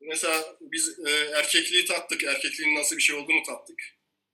Mesela 0.00 0.56
biz 0.60 0.98
e, 1.06 1.10
erkekliği 1.10 1.84
tattık. 1.84 2.24
Erkekliğin 2.24 2.74
nasıl 2.76 2.96
bir 2.96 3.02
şey 3.02 3.16
olduğunu 3.16 3.42
tattık. 3.42 3.82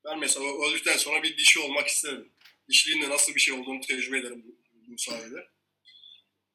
Ben 0.05 0.19
mesela 0.19 0.47
öldükten 0.69 0.97
sonra 0.97 1.23
bir 1.23 1.37
dişi 1.37 1.61
olmak 1.61 1.89
isterim. 1.89 2.33
Dişiliğin 2.69 3.03
de 3.03 3.11
nasıl 3.11 3.35
bir 3.35 3.41
şey 3.41 3.55
olduğunu 3.55 3.81
tecrübe 3.81 4.19
ederim 4.19 4.45
bu, 4.47 4.57
bu 4.93 4.99
sayede. 4.99 5.49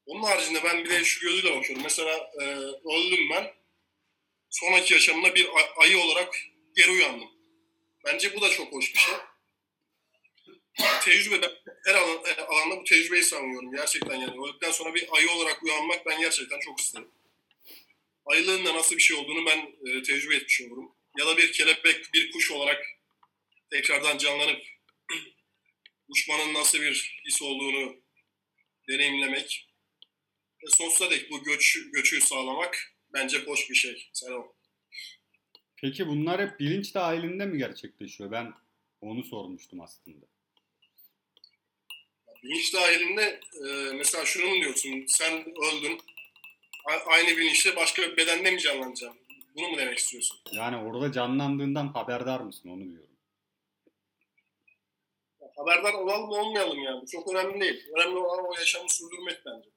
Onun 0.06 0.24
haricinde 0.24 0.64
ben 0.64 0.84
bir 0.84 0.90
de 0.90 1.04
şu 1.04 1.22
gözüyle 1.22 1.56
bakıyorum. 1.56 1.84
Mesela 1.84 2.32
e, 2.42 2.46
öldüm 2.96 3.30
ben. 3.32 3.61
Sonraki 4.52 4.94
yaşamımda 4.94 5.36
bir 5.36 5.48
ay- 5.56 5.72
ayı 5.78 6.00
olarak 6.00 6.36
geri 6.76 6.92
uyandım. 6.92 7.30
Bence 8.06 8.36
bu 8.36 8.42
da 8.42 8.50
çok 8.50 8.74
hoş 8.74 8.94
bir 8.94 9.00
şey. 9.00 9.14
Tecrübe, 11.02 11.52
her 11.86 11.96
alan, 11.96 12.22
her 12.26 12.38
alanda 12.38 12.78
bu 12.78 12.84
tecrübeyi 12.84 13.24
sanıyorum. 13.24 13.72
Gerçekten 13.72 14.16
yani. 14.16 14.42
Öldükten 14.42 14.72
sonra 14.72 14.96
bir 14.96 15.08
ayı 15.12 15.32
olarak 15.32 15.64
uyanmak 15.64 16.06
ben 16.06 16.22
gerçekten 16.22 16.60
çok 16.60 16.80
isterim. 16.80 17.12
Ayılığın 18.26 18.66
da 18.66 18.76
nasıl 18.76 18.96
bir 18.96 19.02
şey 19.02 19.18
olduğunu 19.18 19.46
ben 19.46 19.76
e, 19.88 20.04
tecrübe 20.04 20.36
etmiş 20.36 20.62
olurum. 20.62 20.96
Ya 21.18 21.28
da 21.28 21.38
bir 21.38 21.52
kelebek, 21.52 22.14
bir 22.14 22.32
kuş 22.32 22.52
olarak 22.52 22.86
tekrardan 23.70 24.18
canlanıp 24.18 24.62
uçmanın 26.08 26.54
nasıl 26.54 26.82
bir 26.82 27.22
his 27.26 27.42
olduğunu 27.42 27.96
deneyimlemek 28.90 29.68
ve 30.64 30.70
sonsuza 30.70 31.12
dek 31.12 31.32
bu 31.32 31.44
göç, 31.44 31.78
göçü 31.94 32.22
sağlamak 32.22 32.94
bence 33.14 33.38
hoş 33.46 33.70
bir 33.70 33.76
şey. 33.76 34.10
Selam. 34.14 34.54
Peki 35.78 36.08
bunlar 36.08 36.42
hep 36.42 36.60
bilinç 36.60 36.96
dahilinde 36.96 37.46
mi 37.46 37.58
gerçekleşiyor? 37.58 38.32
Ben 38.32 38.54
onu 39.02 39.24
sormuştum 39.24 39.82
aslında. 39.82 40.26
Bilinç 42.44 42.74
dahilinde 42.74 43.40
e, 43.66 43.94
mesela 43.94 44.26
şunu 44.26 44.46
mu 44.46 44.62
diyorsun? 44.62 45.06
Sen 45.08 45.34
öldün. 45.42 46.02
Aynı 47.06 47.38
bilinçle 47.38 47.76
başka 47.76 48.02
bir 48.02 48.18
bedende 48.18 48.52
mi 48.52 48.60
canlanacaksın? 48.60 49.22
Bunu 49.56 49.70
mu 49.70 49.78
demek 49.78 49.98
istiyorsun? 49.98 50.40
Yani 50.52 50.78
orada 50.78 51.12
canlandığından 51.12 51.88
haberdar 51.88 52.40
mısın 52.40 52.70
onu 52.70 52.90
diyorum. 52.90 53.12
Haberdar 55.56 55.94
olalım 55.94 56.30
mı 56.30 56.36
olmayalım 56.36 56.84
yani. 56.84 57.02
Bu 57.02 57.08
çok 57.08 57.32
önemli 57.32 57.62
değil. 57.62 57.84
Önemli 57.96 58.18
olan 58.18 58.46
o 58.46 58.54
yaşamı 58.54 58.90
sürdürmek 58.90 59.46
bence. 59.46 59.70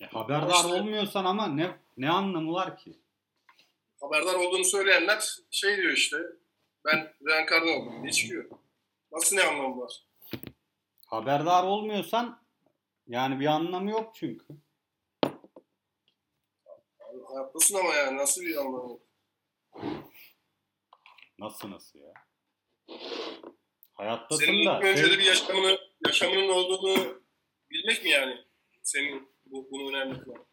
E, 0.00 0.06
haberdar 0.06 0.54
İşte- 0.54 0.66
olmuyorsan 0.68 1.24
ama 1.24 1.46
ne 1.46 1.78
ne 1.96 2.10
anlamı 2.10 2.52
var 2.52 2.78
ki? 2.78 3.00
Haberdar 4.00 4.34
olduğunu 4.34 4.64
söyleyenler 4.64 5.36
şey 5.50 5.76
diyor 5.76 5.92
işte 5.92 6.16
ben 6.84 7.14
reenkarne 7.26 7.70
oldum 7.70 8.02
diye 8.02 8.12
çıkıyor. 8.12 8.50
Nasıl 9.12 9.36
ne 9.36 9.42
anlamı 9.42 9.80
var? 9.80 10.04
Haberdar 11.06 11.64
olmuyorsan 11.64 12.42
yani 13.06 13.40
bir 13.40 13.46
anlamı 13.46 13.90
yok 13.90 14.14
çünkü. 14.14 14.46
Haklısın 17.36 17.74
ama 17.78 17.94
yani 17.94 18.16
nasıl 18.16 18.42
bir 18.42 18.56
anlamı 18.56 18.90
yok? 18.90 19.02
Nasıl 21.38 21.70
nasıl 21.70 21.98
ya? 21.98 22.12
Hayattasın 23.94 24.44
Senin 24.44 24.66
da. 24.66 24.76
ilk 24.78 24.84
önce 24.84 25.10
de 25.10 25.18
bir 25.18 25.24
yaşamını, 25.24 25.78
yaşamının 26.06 26.48
olduğunu 26.48 27.22
bilmek 27.70 28.04
mi 28.04 28.10
yani? 28.10 28.44
Senin 28.82 29.29
bu, 29.50 29.68
bunu 29.70 29.88
önemli 29.90 30.20
kılan. 30.20 30.44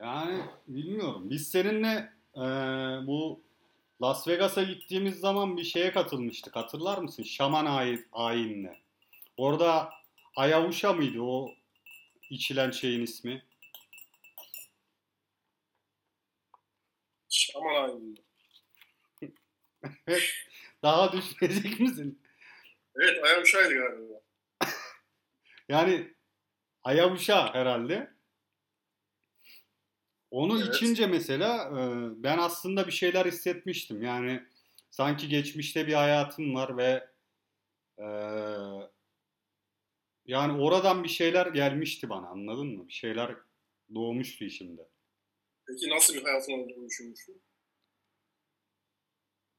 Yani 0.00 0.42
bilmiyorum. 0.68 1.30
Biz 1.30 1.50
seninle 1.50 2.12
eee, 2.36 3.06
bu 3.06 3.42
Las 4.02 4.28
Vegas'a 4.28 4.62
gittiğimiz 4.62 5.20
zaman 5.20 5.56
bir 5.56 5.64
şeye 5.64 5.92
katılmıştık. 5.92 6.56
Hatırlar 6.56 6.98
mısın? 6.98 7.22
Şaman 7.22 7.66
ayin, 7.66 8.06
ayinle. 8.12 8.78
Orada 9.36 9.90
Ayavuşa 10.36 10.92
mıydı 10.92 11.20
o 11.22 11.54
içilen 12.30 12.70
şeyin 12.70 13.02
ismi? 13.02 13.42
Şaman 17.28 17.84
ayininde. 17.84 18.20
Daha 20.82 21.12
düşünecek 21.12 21.80
misin? 21.80 22.22
Evet 22.96 23.24
Ayhan 23.24 23.42
Uşay'dı 23.42 23.74
galiba. 23.74 24.20
Yani 25.68 26.14
Ayavuşa 26.84 27.54
herhalde. 27.54 28.10
Onu 30.32 30.62
Evet. 30.62 30.74
içince 30.74 31.06
mesela 31.06 31.56
e, 31.68 31.82
ben 32.22 32.38
aslında 32.38 32.86
bir 32.86 32.92
şeyler 32.92 33.26
hissetmiştim. 33.26 34.02
Yani 34.02 34.42
sanki 34.90 35.28
geçmişte 35.28 35.86
bir 35.86 35.92
hayatım 35.92 36.54
var 36.54 36.76
ve 36.76 37.08
e, 37.98 38.06
yani 40.26 40.62
oradan 40.62 41.04
bir 41.04 41.08
şeyler 41.08 41.46
gelmişti 41.46 42.08
bana 42.08 42.28
anladın 42.28 42.66
mı? 42.76 42.88
Bir 42.88 42.92
şeyler 42.92 43.36
doğmuştu 43.94 44.44
içimde. 44.44 44.88
Peki 45.66 45.90
nasıl 45.90 46.14
bir 46.14 46.22
hayatın 46.22 46.52
olduğunu 46.52 46.86
düşünmüştün? 46.86 47.42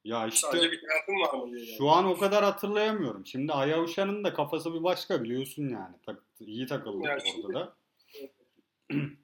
Ya 0.04 0.26
işte 0.26 0.40
Sadece 0.46 0.72
bir 0.72 0.82
hayatın 0.88 1.12
var 1.12 1.46
mı 1.46 1.52
diye. 1.54 1.64
Yani. 1.66 1.78
şu 1.78 1.88
an 1.88 2.04
o 2.04 2.18
kadar 2.18 2.44
hatırlayamıyorum. 2.44 3.26
Şimdi 3.26 3.52
Ayavuşa'nın 3.52 4.24
da 4.24 4.34
kafası 4.34 4.74
bir 4.74 4.82
başka 4.82 5.22
biliyorsun 5.22 5.68
yani. 5.68 5.96
Tak, 6.06 6.22
iyi 6.40 6.66
Yani 6.70 7.22
şimdi- 7.26 7.46
orada 7.46 7.60
da. 7.60 7.76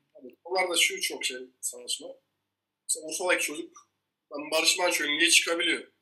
Hani 0.50 0.64
Onlarda 0.64 0.76
şu 0.76 1.00
çok 1.00 1.24
şey 1.24 1.36
saçma. 1.60 2.08
Mesela 2.88 3.06
Urfa'daki 3.06 3.44
çocuk 3.44 3.88
ben 4.32 4.50
Barış 4.50 4.78
Manço'yum 4.78 5.20
diye 5.20 5.30
çıkabiliyor. 5.30 5.92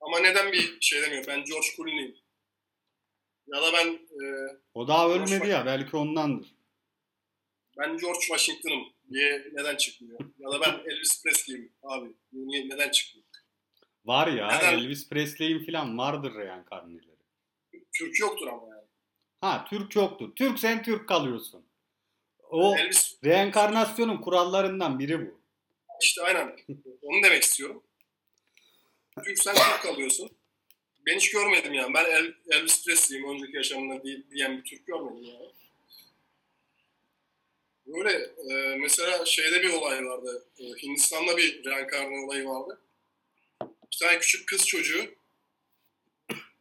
Ama 0.00 0.18
neden 0.18 0.52
bir 0.52 0.80
şey 0.80 1.02
demiyor? 1.02 1.24
Ben 1.26 1.44
George 1.44 1.66
Clooney'im. 1.76 2.16
Ya 3.46 3.62
da 3.62 3.72
ben 3.72 3.86
e, 3.88 4.24
O 4.74 4.88
daha 4.88 5.08
Boş 5.08 5.16
ölmedi 5.16 5.48
ya 5.48 5.66
belki 5.66 5.96
ondandır. 5.96 6.54
ben 7.78 7.96
George 7.96 8.20
Washington'ım 8.20 8.84
diye 9.12 9.48
neden 9.52 9.76
çıkmıyor? 9.76 10.20
Ya 10.38 10.50
da 10.50 10.60
ben 10.60 10.90
Elvis 10.90 11.22
Presley'im 11.22 11.72
abi. 11.82 12.08
Niye, 12.32 12.68
neden 12.68 12.90
çıkmıyor? 12.90 13.26
Var 14.04 14.28
ya 14.28 14.56
Neden? 14.56 14.78
Elvis 14.78 15.08
Presley'in 15.08 15.66
falan 15.66 15.98
vardır 15.98 16.34
reenkarneleri. 16.34 17.16
Türk 17.98 18.20
yoktur 18.20 18.46
ama 18.46 18.68
yani. 18.68 18.86
Ha 19.40 19.66
Türk 19.70 19.96
yoktur. 19.96 20.34
Türk 20.36 20.58
sen 20.58 20.82
Türk 20.82 21.08
kalıyorsun. 21.08 21.65
O 22.56 22.76
Elvis 22.76 23.16
reenkarnasyonun 23.24 24.16
kurallarından 24.20 24.98
biri 24.98 25.20
bu. 25.26 25.40
işte 26.02 26.22
aynen. 26.22 26.56
Onu 27.02 27.22
demek 27.22 27.42
istiyorum. 27.42 27.82
Türk 29.24 29.38
sen 29.38 29.54
Türk 29.54 29.82
kalıyorsun. 29.82 30.30
Ben 31.06 31.16
hiç 31.16 31.30
görmedim 31.30 31.72
yani. 31.74 31.94
Ben 31.94 32.04
El- 32.04 32.34
Elvis 32.50 32.84
Presley'im 32.84 33.28
önceki 33.30 33.56
yaşamında 33.56 34.02
diye- 34.02 34.22
diyen 34.30 34.58
bir 34.58 34.64
Türk 34.64 34.86
görmedim 34.86 35.22
yani. 35.24 35.50
Böyle 37.86 38.12
e, 38.50 38.76
mesela 38.76 39.24
şeyde 39.26 39.62
bir 39.62 39.72
olay 39.72 40.04
vardı. 40.04 40.46
E, 40.58 40.64
Hindistan'da 40.82 41.36
bir 41.36 41.64
reenkarne 41.64 42.24
olayı 42.24 42.44
vardı. 42.48 42.80
Bir 43.62 43.96
tane 44.00 44.18
küçük 44.18 44.48
kız 44.48 44.66
çocuğu 44.66 45.04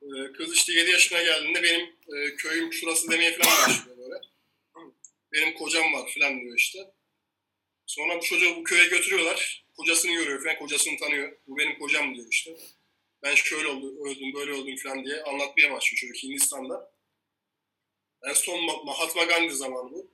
e, 0.02 0.32
kız 0.38 0.54
işte 0.54 0.74
7 0.74 0.92
yaşına 0.92 1.24
geldiğinde 1.24 1.64
benim 1.64 1.86
e, 2.16 2.36
köyüm 2.36 2.74
şurası 2.74 3.12
demeye 3.12 3.38
falan 3.38 3.70
başlıyor. 3.70 3.95
Benim 5.36 5.54
kocam 5.54 5.94
var 5.94 6.12
falan 6.20 6.42
diyor 6.42 6.58
işte. 6.58 6.80
Sonra 7.86 8.18
bu 8.20 8.24
çocuğu 8.24 8.56
bu 8.56 8.64
köye 8.64 8.88
götürüyorlar. 8.88 9.66
Kocasını 9.78 10.12
görüyor 10.14 10.44
falan, 10.44 10.60
kocasını 10.60 10.98
tanıyor. 10.98 11.38
Bu 11.48 11.58
benim 11.58 11.80
kocam 11.80 12.16
diyor 12.16 12.28
işte. 12.32 12.58
Ben 13.24 13.36
şöyle 13.36 13.68
oldu, 13.68 14.08
öldüm, 14.10 14.34
böyle 14.34 14.52
öldüm 14.52 14.76
falan 14.78 15.06
diye 15.06 15.24
anlatmaya 15.24 15.72
başlıyor 15.72 15.98
çocuk 16.00 16.24
Hindistan'da. 16.24 16.96
En 18.30 18.34
son 18.34 18.60
Ma- 18.60 18.86
Mahatma 18.86 19.24
Gandhi 19.24 19.56
zamanı 19.56 19.92
bu. 19.92 20.12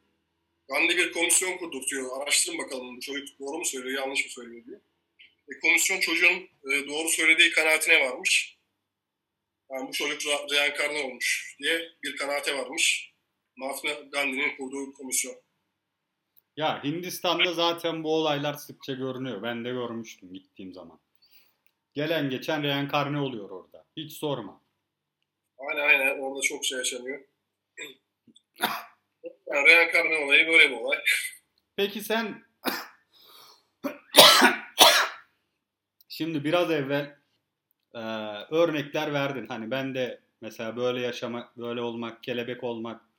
Gandhi 0.70 0.98
bir 0.98 1.12
komisyon 1.12 1.58
kurduk 1.58 1.88
diyor. 1.88 2.22
Araştırın 2.22 2.58
bakalım 2.58 3.00
çocuk 3.00 3.40
doğru 3.40 3.58
mu 3.58 3.66
söylüyor, 3.66 4.00
yanlış 4.00 4.26
mı 4.26 4.32
söylüyor 4.32 4.66
diyor. 4.66 4.82
E, 5.50 5.60
komisyon 5.60 6.00
çocuğun 6.00 6.50
e, 6.72 6.88
doğru 6.88 7.10
söylediği 7.10 7.52
kanaatine 7.52 8.00
varmış. 8.10 8.58
Yani 9.72 9.88
bu 9.88 9.92
çocuk 9.92 10.22
re- 10.22 10.56
reenkarne 10.56 11.04
olmuş 11.04 11.56
diye 11.60 11.82
bir 12.04 12.18
kanaate 12.18 12.58
varmış. 12.58 13.11
Mahatma 13.56 13.90
Gandhi'nin 14.12 14.58
kurduğu 14.58 14.94
komisyon. 14.94 15.36
Ya 16.58 16.84
Hindistan'da 16.84 17.54
zaten 17.54 18.04
bu 18.04 18.16
olaylar 18.16 18.54
sıkça 18.54 18.94
görünüyor. 18.94 19.44
Ben 19.44 19.66
de 19.66 19.70
görmüştüm 19.70 20.34
gittiğim 20.34 20.74
zaman. 20.74 21.00
Gelen 21.94 22.30
geçen 22.30 22.64
reenkarne 22.64 23.20
oluyor 23.20 23.50
orada. 23.50 23.86
Hiç 23.98 24.14
sorma. 24.14 24.62
Aynen 25.58 25.88
aynen 25.88 26.20
orada 26.20 26.42
çok 26.42 26.66
şey 26.66 26.78
yaşanıyor. 26.78 27.22
Yani 29.48 29.68
reenkarne 29.68 30.26
olayı 30.26 30.48
böyle 30.48 30.70
bir 30.70 30.76
olay. 30.76 30.98
Peki 31.76 32.02
sen 32.02 32.44
şimdi 36.10 36.44
biraz 36.44 36.72
evvel 36.72 37.18
e, 37.94 38.00
örnekler 38.52 39.14
verdin. 39.14 39.48
Hani 39.48 39.72
ben 39.72 39.96
de 39.96 40.22
mesela 40.42 40.78
böyle 40.78 41.02
yaşamak, 41.02 41.58
böyle 41.58 41.82
olmak, 41.82 42.24
kelebek 42.24 42.64
olmak, 42.64 43.11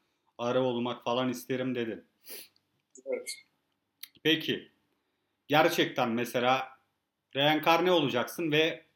arı 0.42 0.62
olmak 0.62 1.04
falan 1.04 1.28
isterim 1.28 1.74
dedin. 1.74 2.04
Evet. 3.06 3.32
Peki 4.22 4.72
gerçekten 5.48 6.10
mesela 6.10 6.68
reenkarne 7.36 7.92
olacaksın 7.92 8.52
ve 8.52 8.86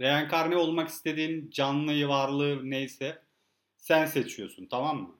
reenkarne 0.00 0.56
olmak 0.56 0.88
istediğin 0.88 1.50
canlıyı, 1.50 2.08
varlığı 2.08 2.70
neyse 2.70 3.22
sen 3.76 4.06
seçiyorsun 4.06 4.66
tamam 4.66 5.02
mı? 5.02 5.18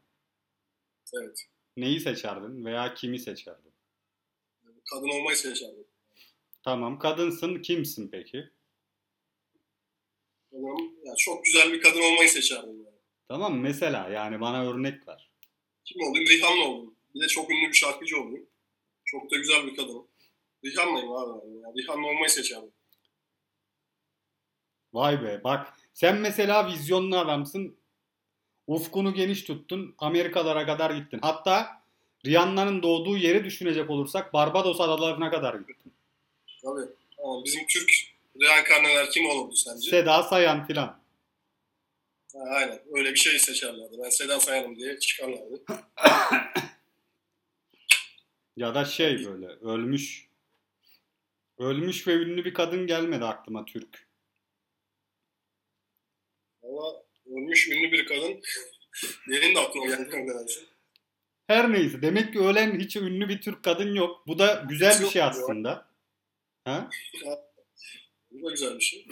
Evet. 1.14 1.46
Neyi 1.76 2.00
seçerdin 2.00 2.64
veya 2.64 2.94
kimi 2.94 3.18
seçerdin? 3.18 3.72
Kadın 4.90 5.08
olmayı 5.08 5.36
seçerdim. 5.36 5.86
Tamam 6.62 6.98
kadınsın 6.98 7.62
kimsin 7.62 8.08
peki? 8.08 8.50
Kadınım, 10.50 10.94
yani 11.04 11.16
çok 11.16 11.44
güzel 11.44 11.72
bir 11.72 11.82
kadın 11.82 12.12
olmayı 12.12 12.28
seçerdim. 12.28 12.84
Yani. 12.84 12.96
Tamam? 13.28 13.60
Mesela 13.60 14.08
yani 14.08 14.40
bana 14.40 14.70
örnek 14.70 15.08
ver. 15.08 15.25
Kim 15.86 16.02
olayım? 16.02 16.26
Rihanna 16.26 16.64
olayım. 16.64 16.94
Bir 17.14 17.20
de 17.20 17.26
çok 17.26 17.50
ünlü 17.50 17.68
bir 17.68 17.76
şarkıcı 17.76 18.20
olayım. 18.20 18.46
Çok 19.04 19.30
da 19.30 19.36
güzel 19.36 19.66
bir 19.66 19.76
kadınım. 19.76 20.06
Rihanna'yım 20.64 21.12
abi. 21.12 21.48
Yani. 21.48 21.82
Rihanna 21.82 22.06
olmayı 22.06 22.30
seçerdim. 22.30 22.72
Vay 24.92 25.22
be 25.22 25.40
bak 25.44 25.74
sen 25.94 26.16
mesela 26.16 26.68
vizyonlu 26.68 27.18
adamsın. 27.18 27.76
Ufkunu 28.66 29.14
geniş 29.14 29.44
tuttun. 29.44 29.94
Amerikalara 29.98 30.66
kadar 30.66 30.90
gittin. 30.90 31.18
Hatta 31.22 31.82
Rihanna'nın 32.26 32.82
doğduğu 32.82 33.16
yeri 33.16 33.44
düşünecek 33.44 33.90
olursak 33.90 34.32
Barbados 34.32 34.80
adalarına 34.80 35.30
kadar 35.30 35.54
gittin. 35.54 35.92
Tabii. 36.62 36.86
Ama 37.24 37.44
bizim 37.44 37.66
Türk 37.66 37.90
reenkarneler 38.40 39.10
kim 39.10 39.26
olurdu 39.26 39.54
sence? 39.54 39.90
Seda 39.90 40.22
Sayan 40.22 40.66
filan. 40.66 40.98
Ha, 42.36 42.44
aynen. 42.50 42.82
Öyle 42.92 43.10
bir 43.10 43.18
şey 43.18 43.38
seçerlerdi. 43.38 43.96
Ben 44.04 44.08
Sedan 44.10 44.38
Sayan'ım 44.38 44.76
diye 44.76 44.98
çıkarlardı. 44.98 45.64
Ya 48.56 48.74
da 48.74 48.84
şey 48.84 49.24
böyle 49.26 49.46
ölmüş. 49.46 50.26
Ölmüş 51.58 52.06
ve 52.06 52.12
ünlü 52.12 52.44
bir 52.44 52.54
kadın 52.54 52.86
gelmedi 52.86 53.24
aklıma 53.24 53.64
Türk. 53.64 54.08
Valla 56.62 57.02
ölmüş 57.26 57.68
ünlü 57.68 57.92
bir 57.92 58.06
kadın. 58.06 58.40
Benim 59.28 59.54
de 59.54 59.58
aklıma 59.60 59.86
geldi 59.86 60.10
nedense. 60.26 60.60
Her 61.46 61.72
neyse 61.72 62.02
demek 62.02 62.32
ki 62.32 62.38
ölen 62.40 62.80
hiç 62.80 62.96
ünlü 62.96 63.28
bir 63.28 63.40
Türk 63.40 63.62
kadın 63.64 63.94
yok. 63.94 64.26
Bu 64.26 64.38
da 64.38 64.64
güzel 64.68 64.94
Hiç 64.94 65.00
bir 65.00 65.08
şey 65.08 65.20
ya. 65.20 65.28
aslında. 65.28 65.88
Ha? 66.64 66.90
Bu 68.30 68.46
da 68.46 68.50
güzel 68.50 68.74
bir 68.78 68.84
şey. 68.84 69.06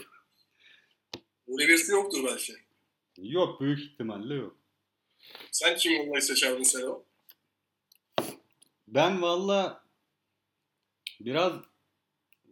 Öyle 1.49 1.69
birisi 1.69 1.93
yoktur 1.93 2.25
belki. 2.25 2.53
Yok 3.19 3.61
büyük 3.61 3.79
ihtimalle 3.81 4.35
yok. 4.35 4.57
Sen 5.53 5.77
kim 5.77 6.01
olmayı 6.01 6.23
seçerdin 6.23 6.63
Selo? 6.63 7.05
Ben 8.89 9.23
valla 9.23 9.85
biraz 11.21 11.53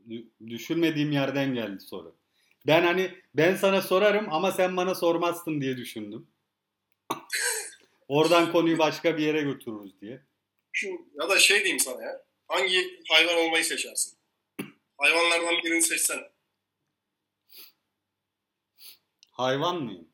dü- 0.09 0.29
düşünmediğim 0.47 1.13
yerden 1.13 1.55
geldi 1.55 1.81
soru. 1.81 2.17
Ben 2.67 2.83
hani 2.83 3.23
ben 3.35 3.57
sana 3.57 3.83
sorarım 3.83 4.33
ama 4.33 4.53
sen 4.53 4.77
bana 4.77 4.95
sormazsın 4.95 5.61
diye 5.61 5.77
düşündüm. 5.77 6.27
Oradan 8.09 8.53
konuyu 8.53 8.79
başka 8.79 9.17
bir 9.17 9.23
yere 9.23 9.43
götürürüz 9.43 10.01
diye. 10.01 10.23
Şu, 10.73 10.89
ya 11.21 11.29
da 11.29 11.39
şey 11.39 11.59
diyeyim 11.59 11.81
sana 11.81 12.03
ya. 12.03 12.25
Hangi 12.49 13.01
hayvan 13.09 13.37
olmayı 13.37 13.65
seçersin? 13.65 14.19
Hayvanlardan 14.99 15.63
birini 15.65 15.83
seçsen. 15.83 16.33
Hayvan 19.31 19.83
mıyım? 19.83 20.12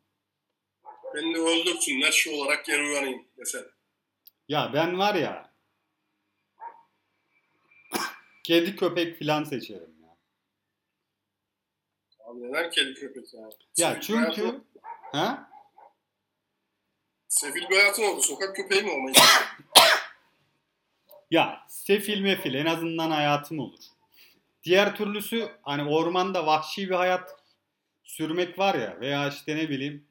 Beni 1.14 1.38
öldürsünler 1.38 2.12
şu 2.12 2.32
olarak 2.32 2.64
geri 2.64 2.82
uyanayım 2.82 3.24
mesela. 3.36 3.64
Ya 4.48 4.70
ben 4.74 4.98
var 4.98 5.14
ya 5.14 5.52
kedi 8.44 8.76
köpek 8.76 9.18
filan 9.18 9.44
seçerim 9.44 9.94
ya. 10.02 10.16
Abi 12.24 12.42
neden 12.42 12.70
kedi 12.70 12.94
köpek 12.94 13.34
ya? 13.34 13.40
Ya 13.76 13.94
Sefil 13.94 14.12
bir 14.14 14.18
hayatın- 14.18 14.34
çünkü 14.34 14.62
ha? 15.12 15.50
Sefil 17.28 17.68
bir 17.70 17.76
hayatın 17.76 18.02
oldu. 18.02 18.22
Sokak 18.22 18.56
köpeği 18.56 18.82
mi 18.82 18.90
olmayı? 18.90 19.14
Ya 21.30 21.64
sefil 21.68 22.20
mefil 22.20 22.54
en 22.54 22.66
azından 22.66 23.10
hayatım 23.10 23.58
olur. 23.58 23.80
Diğer 24.64 24.96
türlüsü 24.96 25.48
hani 25.62 25.90
ormanda 25.90 26.46
vahşi 26.46 26.90
bir 26.90 26.94
hayat 26.94 27.36
sürmek 28.04 28.58
var 28.58 28.74
ya 28.74 29.00
veya 29.00 29.28
işte 29.28 29.56
ne 29.56 29.68
bileyim 29.68 30.07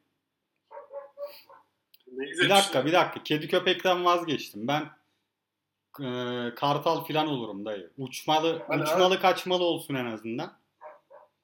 bir 2.18 2.50
dakika 2.50 2.86
bir 2.86 2.94
dakika 2.94 3.24
kedi 3.24 3.48
köpekten 3.48 4.06
vazgeçtim. 4.06 4.68
Ben 4.68 4.82
e, 6.04 6.10
kartal 6.56 7.06
filan 7.06 7.28
olurum 7.28 7.66
dayı. 7.66 7.92
Uçmalı 7.98 8.64
Hadi 8.68 8.84
uçmalı 8.84 9.20
kaçmalı 9.22 9.64
olsun 9.64 9.96
en 9.96 10.06
azından. 10.06 10.58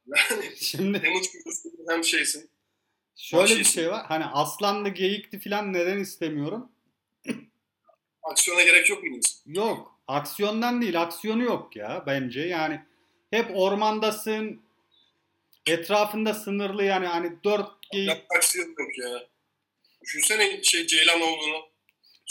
Yani 0.07 0.55
Şimdi 0.55 1.03
hem 1.03 1.15
uçmuyorsun 1.15 1.71
hem 1.89 2.03
şeysin. 2.03 2.49
şöyle 3.15 3.43
bir 3.45 3.49
Vahşisin. 3.49 3.81
şey 3.81 3.91
var. 3.91 4.05
Hani 4.07 4.25
aslanlı 4.25 4.89
geyikli 4.89 5.39
filan 5.39 5.73
neden 5.73 5.99
istemiyorum? 5.99 6.71
Aksiyona 8.23 8.63
gerek 8.63 8.89
yok 8.89 9.03
mu? 9.03 9.19
Yok. 9.45 9.99
Aksiyondan 10.07 10.81
değil. 10.81 11.01
Aksiyonu 11.01 11.43
yok 11.43 11.75
ya 11.75 12.03
bence. 12.07 12.41
Yani 12.41 12.81
hep 13.31 13.51
ormandasın. 13.55 14.61
Etrafında 15.67 16.33
sınırlı 16.33 16.83
yani 16.83 17.07
hani 17.07 17.43
dört 17.43 17.71
geyik. 17.91 18.25
Aksiyon 18.37 18.67
yok 18.67 18.97
ya. 18.97 19.27
Düşünsene 20.03 20.63
şey 20.63 20.87
Ceylan 20.87 21.21
olduğunu. 21.21 21.65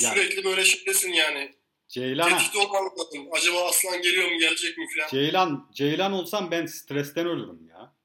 Ya. 0.01 0.11
Sürekli 0.11 0.45
böyle 0.45 0.65
şeydesin 0.65 1.13
yani. 1.13 1.55
Ceylana. 1.89 2.39
Tehdit 2.39 2.57
olman 2.57 2.85
lazım. 2.99 3.29
Acaba 3.33 3.69
aslan 3.69 4.03
geliyor 4.03 4.31
mu 4.31 4.39
gelecek 4.39 4.79
mi 4.79 4.87
falan. 4.97 5.09
Ceylan, 5.09 5.71
Ceylan 5.75 6.13
olsam 6.13 6.51
ben 6.51 6.67
stresten 6.67 7.27
ölürüm 7.27 7.69
ya. 7.69 7.97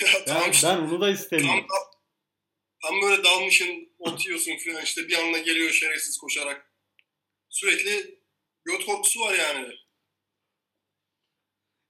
Ya, 0.02 0.08
Ben, 0.44 0.50
işte. 0.50 0.68
ben 0.68 0.76
onu 0.76 1.00
da 1.00 1.04
Tam, 1.06 1.14
istemiyorum. 1.14 1.66
tam 2.82 3.02
böyle 3.02 3.24
dalmışın 3.24 3.92
ot 3.98 4.26
yiyorsun 4.26 4.56
falan 4.56 4.82
işte 4.84 5.08
bir 5.08 5.18
anda 5.18 5.38
geliyor 5.38 5.70
şerefsiz 5.70 6.18
koşarak. 6.18 6.72
Sürekli 7.48 8.18
göt 8.64 8.86
korkusu 8.86 9.20
var 9.20 9.34
yani. 9.34 9.74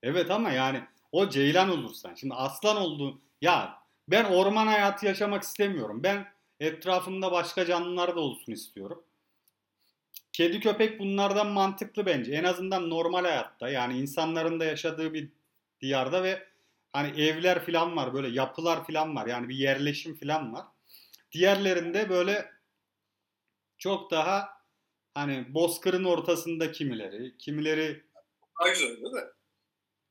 Evet 0.03 0.31
ama 0.31 0.51
yani 0.51 0.83
o 1.11 1.29
Ceylan 1.29 1.69
olursan. 1.69 2.15
Şimdi 2.15 2.33
aslan 2.33 2.77
oldu. 2.77 3.21
Ya 3.41 3.83
ben 4.07 4.23
orman 4.25 4.67
hayatı 4.67 5.05
yaşamak 5.05 5.43
istemiyorum. 5.43 6.03
Ben 6.03 6.33
etrafımda 6.63 7.31
başka 7.31 7.65
canlılar 7.65 8.15
da 8.15 8.19
olsun 8.19 8.51
istiyorum. 8.51 9.03
Kedi 10.33 10.59
köpek 10.59 10.99
bunlardan 10.99 11.47
mantıklı 11.47 12.05
bence. 12.05 12.31
En 12.31 12.43
azından 12.43 12.89
normal 12.89 13.23
hayatta 13.23 13.69
yani 13.69 13.99
insanların 13.99 14.59
da 14.59 14.65
yaşadığı 14.65 15.13
bir 15.13 15.29
diyarda 15.81 16.23
ve 16.23 16.47
hani 16.93 17.21
evler 17.21 17.65
falan 17.65 17.95
var 17.95 18.13
böyle 18.13 18.27
yapılar 18.27 18.87
falan 18.87 19.15
var. 19.15 19.27
Yani 19.27 19.49
bir 19.49 19.55
yerleşim 19.55 20.15
falan 20.15 20.53
var. 20.53 20.65
Diğerlerinde 21.31 22.09
böyle 22.09 22.51
çok 23.77 24.11
daha 24.11 24.49
hani 25.13 25.53
bozkırın 25.53 26.03
ortasında 26.03 26.71
kimileri, 26.71 27.37
kimileri 27.37 28.03
Daha 28.59 28.69
güzel 28.69 28.87
değil 28.87 29.13
mi? 29.13 29.23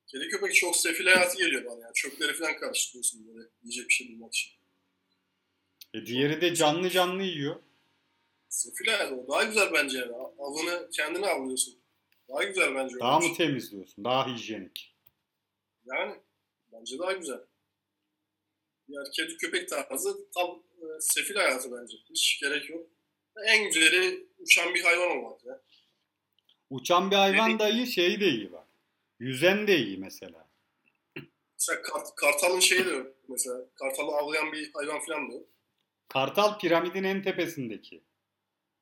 Kedi 0.07 0.29
köpek 0.29 0.55
çok 0.55 0.77
sefil 0.77 1.07
hayatı 1.07 1.39
geliyor 1.39 1.65
bana 1.65 1.81
yani. 1.81 1.95
Çöpleri 1.95 2.33
falan 2.33 2.57
karıştırıyorsun 2.57 3.27
böyle 3.27 3.49
yiyecek 3.63 3.89
bir 3.89 3.95
şey 3.95 4.09
bulmak 4.09 4.35
için. 4.35 4.62
E, 5.95 6.07
diğeri 6.07 6.41
de 6.41 6.55
canlı 6.55 6.91
canlı 6.91 7.23
yiyor. 7.23 7.57
Sefil 8.49 8.87
hayatı 8.87 9.15
o 9.15 9.29
daha 9.29 9.45
güzel 9.45 9.73
bence 9.73 9.99
yani. 9.99 10.13
Avını 10.39 10.91
kendine 10.91 11.27
avlıyorsun. 11.27 11.75
Daha 12.29 12.45
güzel 12.45 12.75
bence. 12.75 12.97
Daha 13.01 13.21
mı 13.21 13.35
temizliyorsun? 13.35 14.05
Daha 14.05 14.35
hijyenik. 14.35 14.97
Yani 15.85 16.15
bence 16.73 16.99
daha 16.99 17.13
güzel. 17.13 17.41
Yani 18.89 19.11
kedi 19.11 19.37
köpek 19.37 19.69
tarzı 19.69 20.31
tam 20.35 20.63
e, 20.81 20.85
sefil 21.01 21.35
hayatı 21.35 21.73
bence. 21.73 21.97
Hiç 22.11 22.41
gerek 22.41 22.71
yok. 22.71 22.87
En 23.47 23.65
güzeli 23.65 24.27
uçan 24.39 24.75
bir 24.75 24.83
hayvan 24.83 25.11
olmak 25.11 25.45
ya. 25.45 25.63
Uçan 26.71 27.11
bir 27.11 27.17
hayvan 27.17 27.59
da 27.59 27.69
iyi, 27.69 27.87
şey 27.87 28.21
de 28.21 28.29
iyi 28.29 28.53
bak. 28.53 28.67
Yüzen 29.21 29.67
de 29.67 29.79
iyi 29.79 29.99
mesela. 29.99 30.49
Mesela 31.59 31.83
kart, 31.83 32.15
kartalın 32.17 32.61
şeyi 32.61 32.87
de 32.87 32.91
yok. 32.91 33.15
Mesela 33.29 33.65
kartalı 33.75 34.11
avlayan 34.11 34.53
bir 34.53 34.73
hayvan 34.73 35.01
falan 35.01 35.31
da 35.31 35.35
yok. 35.35 35.49
Kartal 36.13 36.59
piramidin 36.59 37.05
en 37.05 37.23
tepesindeki. 37.23 38.05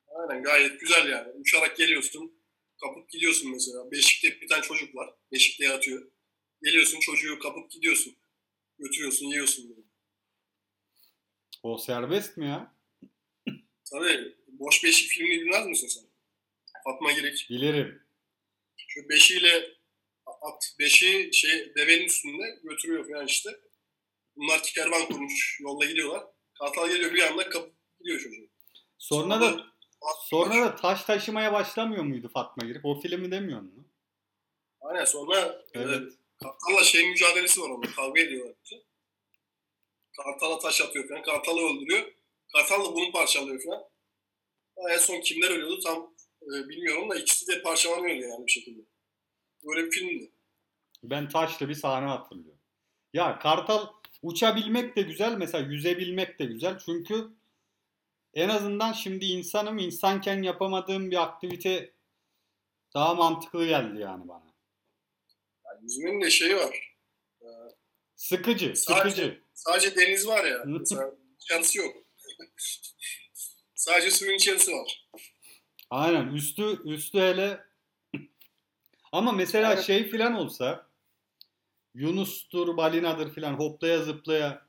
Aynen 0.08 0.42
gayet 0.42 0.80
güzel 0.80 1.08
yani. 1.08 1.32
Uçarak 1.32 1.76
geliyorsun. 1.76 2.32
Kapıp 2.80 3.10
gidiyorsun 3.10 3.50
mesela. 3.50 3.90
Beşikte 3.90 4.40
bir 4.40 4.48
tane 4.48 4.62
çocuk 4.62 4.94
var. 4.94 5.14
Beşikte 5.32 5.64
yatıyor. 5.64 6.10
Geliyorsun 6.62 7.00
çocuğu 7.00 7.38
kapıp 7.38 7.70
gidiyorsun. 7.70 8.16
Götürüyorsun 8.78 9.26
yiyorsun. 9.26 9.70
Böyle. 9.70 9.80
O 11.62 11.78
serbest 11.78 12.36
mi 12.36 12.48
ya? 12.48 12.74
Tabii 13.90 14.34
Boş 14.48 14.84
Beşik 14.84 15.08
filmini 15.10 15.40
bilmez 15.40 15.66
misin 15.66 15.88
sen? 15.88 16.04
Fatma 16.84 17.12
Girik. 17.12 17.46
Bilirim. 17.50 18.02
Şu 18.76 19.08
beşiyle 19.08 19.74
at 20.26 20.74
beşi 20.78 21.30
şey 21.32 21.74
devenin 21.74 22.06
üstünde 22.06 22.60
götürüyor 22.62 23.08
falan 23.08 23.26
işte. 23.26 23.50
Bunlar 24.36 24.62
kervan 24.62 25.06
kurmuş. 25.06 25.58
Yolda 25.60 25.84
gidiyorlar. 25.84 26.24
Kartal 26.60 26.88
geliyor 26.88 27.12
bir 27.14 27.22
anda 27.30 27.48
kapıp 27.48 27.74
gidiyor 27.98 28.20
çocuğu. 28.20 28.48
Sonra 28.98 29.40
da 29.40 29.66
sonra 30.28 30.54
da 30.64 30.76
taş 30.76 31.04
taşımaya 31.04 31.52
başlamıyor 31.52 32.04
muydu 32.04 32.30
Fatma 32.34 32.66
Girip? 32.66 32.84
O 32.84 33.00
filmi 33.00 33.30
demiyor 33.30 33.60
mu? 33.60 33.70
Aynen 34.80 35.04
sonra 35.04 35.62
Evet. 35.74 36.02
e, 36.02 36.16
Kartal'la 36.42 36.84
şey 36.84 37.08
mücadelesi 37.10 37.60
var 37.60 37.70
orada. 37.70 37.90
Kavga 37.90 38.20
ediyorlar. 38.20 38.54
işte. 38.64 38.76
Kartal'a 40.16 40.58
taş 40.58 40.80
atıyor 40.80 41.08
falan. 41.08 41.22
Kartal'ı 41.22 41.60
öldürüyor. 41.60 42.12
Kartal 42.52 42.84
da 42.84 42.94
bunu 42.94 43.12
parçalıyor 43.12 43.62
falan. 43.64 43.84
Ama 44.76 44.90
en 44.92 44.98
son 44.98 45.20
kimler 45.20 45.50
ölüyordu 45.50 45.80
tam 45.80 46.14
e, 46.42 46.68
bilmiyorum 46.68 47.10
da 47.10 47.14
ikisi 47.14 47.46
de 47.46 47.62
parçalanıyordu 47.62 48.22
yani 48.22 48.46
bir 48.46 48.52
şekilde. 48.52 48.82
Böyle 49.66 49.86
bir 49.86 49.90
filmdi. 49.90 50.32
Ben 51.02 51.28
taşlı 51.28 51.68
bir 51.68 51.74
sahne 51.74 52.06
hatırlıyorum. 52.06 52.60
Ya 53.12 53.38
Kartal 53.38 53.86
uçabilmek 54.22 54.96
de 54.96 55.02
güzel. 55.02 55.36
Mesela 55.36 55.66
yüzebilmek 55.66 56.38
de 56.38 56.44
güzel. 56.44 56.78
Çünkü 56.78 57.28
en 58.34 58.48
azından 58.48 58.92
şimdi 58.92 59.24
insanım 59.24 59.78
insanken 59.78 60.42
yapamadığım 60.42 61.10
bir 61.10 61.22
aktivite 61.22 61.94
daha 62.94 63.14
mantıklı 63.14 63.66
geldi 63.66 64.00
yani 64.00 64.28
bana. 64.28 64.54
Yani 65.66 65.82
yüzmenin 65.82 66.20
de 66.20 66.30
şeyi 66.30 66.56
var. 66.56 66.96
Sıkıcı, 68.16 68.76
Sadece- 68.76 69.10
sıkıcı. 69.10 69.42
Sadece 69.54 69.96
deniz 69.96 70.26
var 70.26 70.44
ya. 70.44 70.64
Dışarısı 71.40 71.78
yok. 71.78 71.96
Sadece 73.74 74.10
suyun 74.10 74.34
içerisi 74.34 74.72
var. 74.72 75.08
Aynen 75.90 76.26
üstü 76.26 76.78
üstü 76.84 77.18
hele 77.18 77.64
ama 79.12 79.32
mesela 79.32 79.76
şey 79.82 80.08
filan 80.10 80.34
olsa 80.34 80.89
Yunus'tur, 81.94 82.76
balinadır 82.76 83.34
filan 83.34 83.54
hoplaya 83.54 84.02
zıplaya 84.02 84.66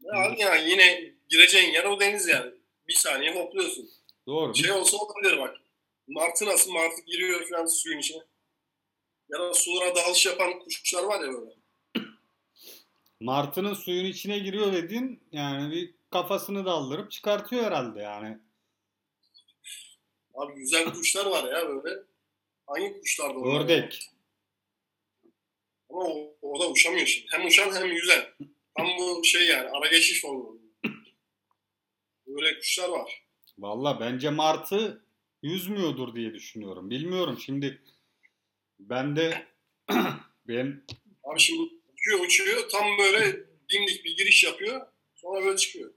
Yani, 0.00 0.40
yani 0.40 0.70
yine 0.70 1.14
gireceğin 1.28 1.72
yer 1.72 1.84
o 1.84 2.00
deniz 2.00 2.28
yani. 2.28 2.52
Bir 2.88 2.94
saniye 2.94 3.34
hopluyorsun. 3.34 3.90
doğru. 4.26 4.54
Şey 4.54 4.72
olsa 4.72 4.96
olabilir 4.96 5.38
bak. 5.38 5.56
Martı 6.08 6.46
nasıl? 6.46 6.72
Martı 6.72 7.02
giriyor 7.06 7.48
falan 7.48 7.66
suyun 7.66 7.98
içine. 7.98 8.22
Ya 9.28 9.38
da 9.38 9.54
sulara 9.54 9.94
dalış 9.94 10.26
yapan 10.26 10.58
kuşlar 10.58 11.04
var 11.04 11.20
ya 11.20 11.32
böyle. 11.32 11.54
Martı'nın 13.20 13.74
suyun 13.74 14.04
içine 14.04 14.38
giriyor 14.38 14.72
dedin 14.72 15.22
yani 15.32 15.72
bir 15.72 15.94
kafasını 16.10 16.64
daldırıp 16.64 17.10
çıkartıyor 17.12 17.64
herhalde 17.64 18.00
yani. 18.02 18.38
Abi 20.34 20.54
güzel 20.54 20.92
kuşlar 20.92 21.26
var 21.26 21.44
ya 21.44 21.68
böyle. 21.68 22.02
Hangi 22.66 23.00
kuşlar 23.00 23.34
da? 23.34 23.38
Ördek. 23.40 24.13
Ama 25.94 26.04
o, 26.04 26.36
o 26.42 26.60
da 26.60 26.70
uçamıyor 26.70 27.06
şimdi. 27.06 27.26
Hem 27.30 27.46
uçan 27.46 27.72
hem 27.72 27.92
yüzen. 27.92 28.24
Tam 28.76 28.86
bu 28.98 29.24
şey 29.24 29.46
yani 29.46 29.68
ara 29.68 29.86
geçiş 29.86 30.20
formu. 30.22 30.60
Böyle 32.26 32.58
kuşlar 32.58 32.88
var. 32.88 33.22
Valla 33.58 34.00
bence 34.00 34.30
Martı 34.30 35.06
yüzmüyordur 35.42 36.14
diye 36.14 36.34
düşünüyorum. 36.34 36.90
Bilmiyorum 36.90 37.38
şimdi 37.46 37.82
ben 38.78 39.16
de 39.16 39.46
ben 40.48 40.84
Abi 41.24 41.40
şimdi 41.40 41.70
uçuyor 41.92 42.20
uçuyor 42.20 42.68
tam 42.68 42.98
böyle 42.98 43.46
dimdik 43.72 44.04
bir 44.04 44.16
giriş 44.16 44.44
yapıyor. 44.44 44.86
Sonra 45.14 45.44
böyle 45.44 45.56
çıkıyor. 45.56 45.94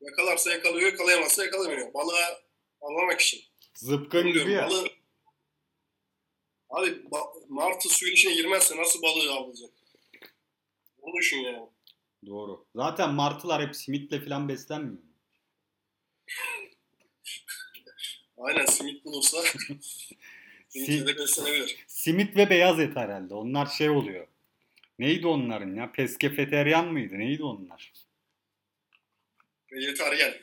Yakalarsa 0.00 0.50
yakalıyor, 0.52 0.92
yakalayamazsa 0.92 1.44
yakalamıyor. 1.44 1.94
Balığa 1.94 2.40
avlamak 2.80 3.20
için. 3.20 3.40
zıpkın 3.74 4.32
gibi 4.32 4.52
ya. 4.52 4.68
Balığı... 4.68 4.88
Abi 6.76 7.02
martı 7.48 7.88
suyun 7.88 8.12
içine 8.12 8.34
girmezse 8.34 8.76
nasıl 8.76 9.02
balığı 9.02 9.32
avlayacak? 9.32 9.70
Onu 11.02 11.16
düşün 11.16 11.36
yani. 11.36 11.68
Doğru. 12.26 12.66
Zaten 12.74 13.14
martılar 13.14 13.66
hep 13.66 13.76
simitle 13.76 14.20
falan 14.20 14.48
beslenmiyor. 14.48 14.98
Aynen 18.38 18.66
simit 18.66 19.04
bulursa 19.04 19.38
simitle 20.68 21.06
de 21.06 21.18
beslenebilir. 21.18 21.84
Simit 21.86 22.36
ve 22.36 22.50
beyaz 22.50 22.80
et 22.80 22.96
herhalde. 22.96 23.34
Onlar 23.34 23.66
şey 23.66 23.90
oluyor. 23.90 24.26
Neydi 24.98 25.26
onların 25.26 25.74
ya? 25.74 25.92
Peskefeteryan 25.92 26.92
mıydı? 26.92 27.18
Neydi 27.18 27.42
onlar? 27.42 27.92
Vejetaryen. 29.72 30.34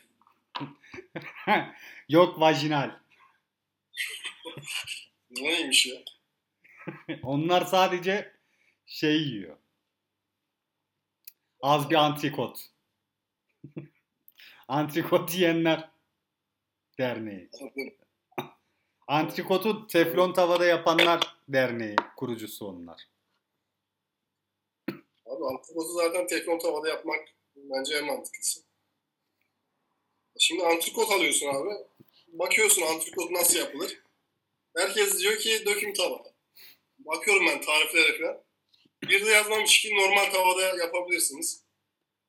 Yok 2.10 2.40
vajinal. 2.40 3.00
Neymiş 5.32 5.88
ya? 5.88 6.04
Onlar 7.24 7.66
sadece 7.66 8.34
şey 8.86 9.22
yiyor. 9.22 9.58
Az 11.62 11.90
bir 11.90 11.96
antrikot. 11.96 12.60
antrikot 14.68 15.36
yiyenler 15.36 15.90
derneği. 17.00 17.50
Antrikotu 19.08 19.88
teflon 19.88 20.34
tavada 20.34 20.66
yapanlar 20.66 21.38
derneği 21.48 21.96
kurucusu 22.18 22.68
onlar. 22.68 23.02
Abi 25.26 25.46
antrikotu 25.46 25.94
zaten 25.94 26.28
teflon 26.28 26.60
tavada 26.60 26.90
yapmak 26.90 27.28
bence 27.56 27.98
en 27.98 28.06
mantıklısı. 28.06 28.62
Şimdi 30.40 30.66
antrikot 30.66 31.12
alıyorsun 31.12 31.48
abi. 31.48 31.70
Bakıyorsun 32.28 32.82
antrikot 32.82 33.32
nasıl 33.32 33.60
yapılır. 33.60 34.02
Herkes 34.78 35.20
diyor 35.20 35.38
ki 35.38 35.66
döküm 35.66 35.94
tava. 35.94 36.33
Bakıyorum 37.06 37.46
ben 37.48 37.62
tariflere 37.62 38.18
falan. 38.18 38.44
Bir 39.04 39.26
de 39.26 39.30
yazmamış 39.30 39.82
ki 39.82 39.96
normal 39.96 40.32
tavada 40.32 40.78
yapabilirsiniz. 40.78 41.66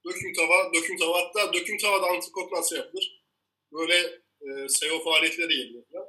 Döküm 0.07 0.33
tava, 0.33 0.75
döküm 0.75 0.97
tava. 0.99 1.19
Hatta 1.19 1.53
döküm 1.53 1.79
tavada 1.79 2.07
antrikot 2.07 2.53
nasıl 2.53 2.77
yapılır? 2.77 3.25
Böyle 3.73 3.97
e, 4.41 4.69
SEO 4.69 5.05
faaliyetleri 5.05 5.57
geliyor 5.57 5.85
falan. 5.93 6.07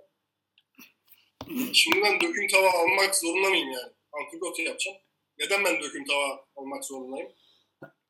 Şimdi 1.73 2.01
ben 2.01 2.21
döküm 2.21 2.47
tava 2.47 2.69
almak 2.69 3.15
zorunda 3.15 3.49
mıyım 3.49 3.71
yani? 3.71 3.93
Antrikot 4.11 4.59
yapacağım. 4.59 4.97
Neden 5.37 5.65
ben 5.65 5.81
döküm 5.81 6.05
tava 6.05 6.45
almak 6.55 6.85
zorundayım? 6.85 7.31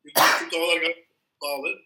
Döküm 0.05 0.49
tavalar 0.49 0.77
gayet 0.77 1.07
pahalı. 1.41 1.81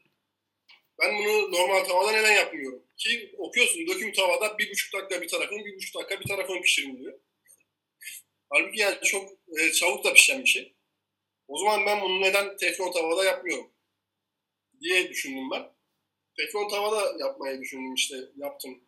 Ben 1.02 1.18
bunu 1.18 1.52
normal 1.52 1.84
tavada 1.84 2.12
neden 2.12 2.34
yapmıyorum? 2.34 2.84
Ki 2.98 3.36
okuyorsun 3.38 3.88
döküm 3.88 4.12
tavada 4.12 4.58
bir 4.58 4.72
buçuk 4.72 4.94
dakika 4.94 5.22
bir 5.22 5.28
tarafını, 5.28 5.66
bir 5.66 5.76
buçuk 5.76 5.96
dakika 5.96 6.20
bir 6.20 6.28
tarafını 6.28 6.62
pişirin 6.62 6.98
diyor. 6.98 7.20
Halbuki 8.50 8.80
yani 8.80 8.98
çok 9.04 9.32
e, 9.60 9.72
çabuk 9.72 10.04
da 10.04 10.14
pişen 10.14 10.44
bir 10.44 10.50
şey. 10.50 10.74
O 11.48 11.58
zaman 11.58 11.86
ben 11.86 12.02
bunu 12.02 12.22
neden 12.22 12.58
teflon 12.58 12.92
tavada 12.92 13.24
yapmıyorum? 13.24 13.72
Diye 14.82 15.10
düşündüm 15.10 15.52
ben. 15.52 15.72
Teflon 16.38 16.70
tavada 16.70 17.18
yapmayı 17.20 17.62
düşündüm 17.62 17.94
işte 17.94 18.16
yaptım 18.38 18.84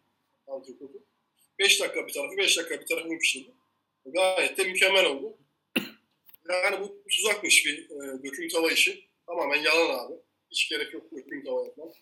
antrikotu. 0.47 1.03
5 1.59 1.81
dakika 1.81 2.07
bir 2.07 2.13
tarafı, 2.13 2.37
5 2.37 2.57
dakika 2.57 2.81
bir 2.81 2.85
tarafını 2.85 3.19
pişirdim. 3.19 3.53
Gayet 4.05 4.57
de 4.57 4.63
mükemmel 4.63 5.05
oldu. 5.05 5.37
Yani 6.49 6.79
bu 6.79 7.03
tuzakmış 7.09 7.65
bir 7.65 7.89
e, 7.89 8.23
döküm 8.23 8.49
tava 8.49 8.71
işi. 8.71 9.07
Tamamen 9.27 9.63
yalan 9.63 10.05
abi. 10.05 10.13
Hiç 10.51 10.69
gerek 10.69 10.93
yok 10.93 11.11
döküm 11.11 11.45
tava 11.45 11.65
yapmak. 11.65 11.95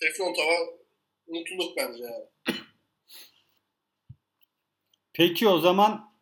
Teflon 0.00 0.34
tava 0.34 0.58
mutluluk 1.26 1.76
bence 1.76 2.02
yani. 2.04 2.26
Peki 5.18 5.48
o 5.48 5.58
zaman 5.58 6.14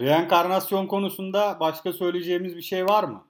reenkarnasyon 0.00 0.86
konusunda 0.86 1.60
başka 1.60 1.92
söyleyeceğimiz 1.92 2.56
bir 2.56 2.62
şey 2.62 2.86
var 2.86 3.04
mı? 3.04 3.28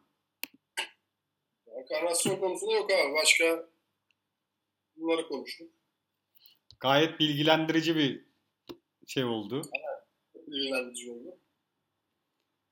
Enkarnasyon 1.67 2.37
konusunda 2.37 2.73
yok 2.73 2.91
abi. 2.91 3.15
Başka 3.15 3.69
bunları 4.97 5.29
konuştuk. 5.29 5.71
Gayet 6.81 7.21
bilgilendirici 7.21 7.97
bir 7.97 8.25
şey 9.07 9.25
oldu. 9.25 9.62
İlgilendirici 10.47 11.11
oldu. 11.11 11.37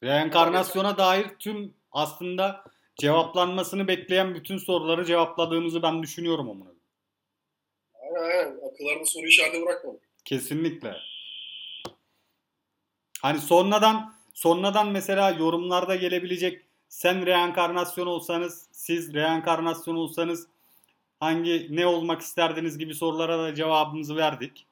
Reenkarnasyona 0.03 0.99
dair 0.99 1.27
tüm 1.39 1.75
aslında 1.93 2.65
cevaplanmasını 2.97 3.89
bekleyen 3.89 4.35
bütün 4.35 4.59
soruları 4.59 5.05
cevapladığımızı 5.05 5.83
ben 5.83 6.03
düşünüyorum 6.03 6.51
onu. 6.51 6.75
Aynen 7.95 8.31
aynen. 8.31 8.69
Akıllarda 8.69 9.05
soru 9.05 9.27
işareti 9.27 9.63
bırakmadık. 9.63 10.03
Kesinlikle. 10.25 11.10
Hani 13.23 13.39
sonradan 13.39 14.15
sonradan 14.35 14.89
mesela 14.89 15.31
yorumlarda 15.31 15.97
gelebilecek 15.97 16.63
sen 16.89 17.27
reenkarnasyon 17.27 18.07
olsanız, 18.07 18.69
siz 18.73 19.15
reenkarnasyon 19.15 19.95
olsanız 19.95 20.47
hangi 21.21 21.77
ne 21.77 21.87
olmak 21.87 22.21
isterdiniz 22.21 22.79
gibi 22.79 22.95
sorulara 22.95 23.39
da 23.39 23.55
cevabımızı 23.55 24.17
verdik. 24.17 24.67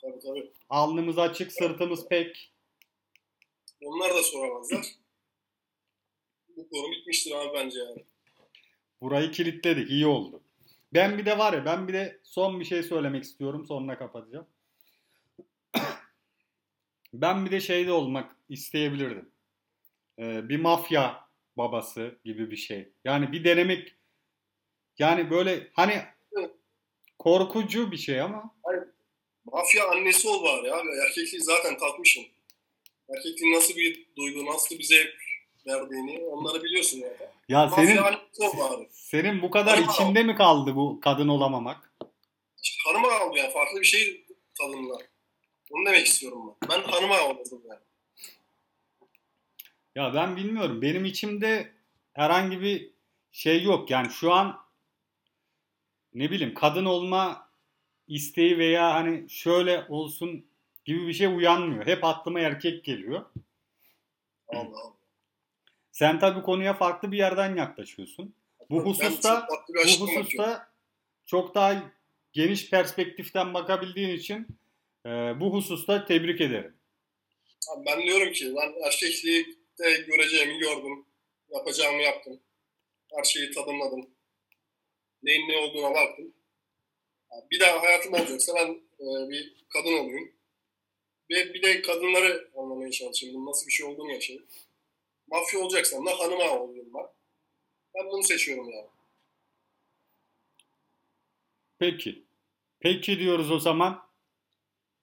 Tabii 0.00 0.18
tabii. 0.18 0.50
Alnımız 0.70 1.18
açık, 1.18 1.52
sırtımız 1.52 2.08
pek. 2.08 2.52
Onlar 3.84 4.14
da 4.14 4.22
soramazlar. 4.22 4.86
Bu 6.56 6.68
konu 6.68 6.92
bitmiştir 6.92 7.32
abi 7.32 7.54
bence 7.54 7.78
yani. 7.78 8.04
Burayı 9.00 9.30
kilitledik. 9.30 9.90
iyi 9.90 10.06
oldu. 10.06 10.40
Ben 10.94 11.18
bir 11.18 11.26
de 11.26 11.38
var 11.38 11.52
ya 11.52 11.64
ben 11.64 11.88
bir 11.88 11.92
de 11.92 12.20
son 12.22 12.60
bir 12.60 12.64
şey 12.64 12.82
söylemek 12.82 13.24
istiyorum. 13.24 13.66
Sonra 13.66 13.98
kapatacağım. 13.98 14.46
Ben 17.20 17.46
bir 17.46 17.50
de 17.50 17.60
şeyde 17.60 17.92
olmak 17.92 18.36
isteyebilirdim. 18.48 19.30
Ee, 20.18 20.48
bir 20.48 20.60
mafya 20.60 21.28
babası 21.56 22.18
gibi 22.24 22.50
bir 22.50 22.56
şey. 22.56 22.92
Yani 23.04 23.32
bir 23.32 23.44
denemek 23.44 23.94
yani 24.98 25.30
böyle 25.30 25.70
hani 25.72 26.02
korkucu 27.18 27.92
bir 27.92 27.96
şey 27.96 28.20
ama 28.20 28.54
Mafya 29.44 29.88
annesi 29.90 30.28
ol 30.28 30.44
bari 30.44 30.74
abi. 30.74 30.88
Erkekliği 31.06 31.42
zaten 31.42 31.78
tatmışsın. 31.78 32.24
Erkekliğin 33.16 33.54
nasıl 33.54 33.76
bir 33.76 34.06
duygu, 34.16 34.46
nasıl 34.46 34.78
bir 34.78 34.84
zevk 34.84 35.14
verdiğini 35.66 36.24
onları 36.24 36.62
biliyorsun 36.62 36.98
yani. 36.98 37.16
ya 37.48 37.66
Mafya 37.66 37.84
senin 37.86 37.96
annesi 37.96 38.42
ol 38.42 38.58
bari. 38.58 38.88
senin 38.92 39.42
bu 39.42 39.50
kadar 39.50 39.78
Ama- 39.78 39.92
içinde 39.92 40.22
mi 40.22 40.34
kaldı 40.34 40.76
bu 40.76 41.00
kadın 41.00 41.28
olamamak? 41.28 41.92
Hanıma 42.86 43.12
aldı 43.12 43.38
yani. 43.38 43.52
Farklı 43.52 43.80
bir 43.80 43.86
şey 43.86 44.26
tadımlar. 44.58 45.02
Onu 45.70 45.86
demek 45.86 46.06
istiyorum 46.06 46.54
ben. 46.62 46.68
Ben 46.68 46.82
hanıma 46.82 47.22
olmadım 47.22 47.62
yani. 47.68 47.80
Ya 49.94 50.14
ben 50.14 50.36
bilmiyorum. 50.36 50.82
Benim 50.82 51.04
içimde 51.04 51.72
herhangi 52.12 52.60
bir 52.60 52.90
şey 53.32 53.62
yok. 53.62 53.90
Yani 53.90 54.10
şu 54.10 54.32
an 54.32 54.64
ne 56.14 56.30
bileyim 56.30 56.54
kadın 56.54 56.84
olma 56.84 57.48
isteği 58.08 58.58
veya 58.58 58.94
hani 58.94 59.30
şöyle 59.30 59.86
olsun 59.88 60.46
gibi 60.84 61.06
bir 61.08 61.12
şey 61.12 61.26
uyanmıyor. 61.26 61.86
Hep 61.86 62.04
aklıma 62.04 62.40
erkek 62.40 62.84
geliyor. 62.84 63.24
Allah 64.48 64.60
Allah. 64.60 64.94
Sen 65.92 66.18
tabii 66.18 66.42
konuya 66.42 66.74
farklı 66.74 67.12
bir 67.12 67.18
yerden 67.18 67.56
yaklaşıyorsun. 67.56 68.34
Bu 68.70 68.80
hususta 68.80 69.48
bu 70.00 70.06
hususta 70.06 70.68
çok 71.26 71.54
daha 71.54 71.82
geniş 72.32 72.70
perspektiften 72.70 73.54
bakabildiğin 73.54 74.16
için 74.16 74.46
e, 75.06 75.10
bu 75.40 75.52
hususta 75.52 76.04
tebrik 76.04 76.40
ederim. 76.40 76.76
Ben 77.86 78.02
diyorum 78.02 78.32
ki 78.32 78.54
ben 78.56 78.86
erkekliği 78.86 79.46
de 79.78 79.92
göreceğimi 79.92 80.58
gördüm. 80.58 81.06
Yapacağımı 81.48 82.02
yaptım. 82.02 82.40
Her 83.16 83.24
şeyi 83.24 83.50
tadımladım. 83.50 84.10
Neyin 85.22 85.48
ne 85.48 85.56
olduğuna 85.56 85.94
baktım. 85.94 86.34
Bir 87.50 87.60
daha 87.60 87.82
hayatım 87.82 88.14
olacaksa 88.14 88.52
ben 88.54 88.70
e, 89.00 89.28
bir 89.28 89.66
kadın 89.68 89.92
olayım. 89.92 90.32
Ve 91.30 91.54
bir 91.54 91.62
de 91.62 91.82
kadınları 91.82 92.50
anlamaya 92.56 92.90
çalışayım. 92.90 93.34
Bunun 93.34 93.46
nasıl 93.46 93.66
bir 93.66 93.72
şey 93.72 93.86
olduğunu 93.86 94.12
yaşayayım. 94.12 94.46
Mafya 95.26 95.60
olacaksam 95.60 96.06
da 96.06 96.20
hanım 96.20 96.40
ağa 96.40 96.60
olayım 96.60 96.90
ben. 96.94 97.06
Ben 97.94 98.10
bunu 98.10 98.22
seçiyorum 98.22 98.70
yani. 98.70 98.88
Peki. 101.78 102.24
Peki 102.80 103.18
diyoruz 103.18 103.50
o 103.50 103.58
zaman. 103.58 104.03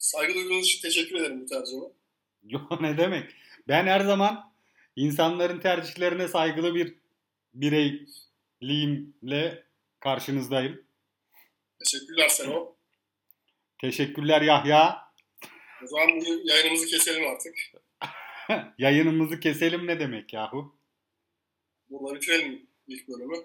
Saygı 0.02 0.34
duyduğunuz 0.34 0.66
için 0.66 0.82
teşekkür 0.82 1.16
ederim 1.16 1.42
bu 1.42 1.46
tercihime. 1.46 1.86
Yo 2.44 2.60
ne 2.82 2.98
demek? 2.98 3.36
Ben 3.68 3.88
her 3.88 4.00
zaman 4.00 4.54
insanların 4.96 5.60
tercihlerine 5.60 6.28
saygılı 6.28 6.76
bir 6.76 6.96
bireyliyimle 7.54 9.64
karşınızdayım. 10.00 10.84
Teşekkürler 11.80 12.28
Seno. 12.28 12.76
Teşekkürler 13.82 14.42
Yahya. 14.42 15.12
O 15.84 15.88
zaman 15.88 16.08
bugün 16.16 16.48
yayınımızı 16.48 16.88
keselim 16.88 17.28
artık. 17.28 17.56
Yayınımızı 18.78 19.40
keselim 19.40 19.88
ne 19.88 20.00
demek 20.00 20.34
yahu? 20.34 20.76
Burada 21.90 22.16
bitirelim 22.16 22.68
ilk 22.88 23.08
bölümü. 23.08 23.38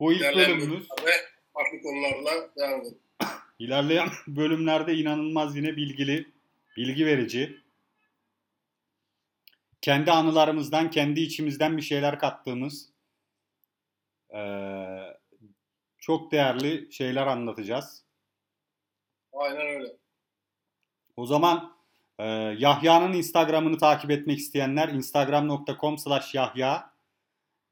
Bu 0.00 0.12
ilk 0.12 0.20
İlerleyen 0.20 0.50
bölümümüz. 0.50 0.88
farklı 1.52 1.82
konularla 1.82 2.50
devam 2.56 2.80
edelim. 2.80 2.98
İlerleyen 3.58 4.08
bölümlerde 4.26 4.94
inanılmaz 4.94 5.56
yine 5.56 5.76
bilgili, 5.76 6.32
bilgi 6.76 7.06
verici. 7.06 7.60
Kendi 9.80 10.10
anılarımızdan, 10.10 10.90
kendi 10.90 11.20
içimizden 11.20 11.76
bir 11.76 11.82
şeyler 11.82 12.18
kattığımız 12.18 12.96
çok 15.98 16.32
değerli 16.32 16.92
şeyler 16.92 17.26
anlatacağız. 17.26 18.04
Aynen 19.32 19.66
öyle. 19.66 19.96
O 21.16 21.26
zaman 21.26 21.76
e, 22.18 22.24
Yahya'nın 22.58 23.12
Instagram'ını 23.12 23.78
takip 23.78 24.10
etmek 24.10 24.38
isteyenler 24.38 24.88
instagram.com 24.88 25.98
slash 25.98 26.34
yahya 26.34 26.90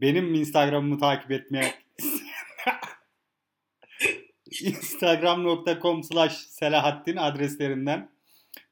benim 0.01 0.35
Instagram'ımı 0.35 0.99
takip 0.99 1.31
etmeye 1.31 1.84
instagram.com 4.62 6.03
slash 6.03 6.37
selahattin 6.37 7.17
adreslerinden 7.17 8.11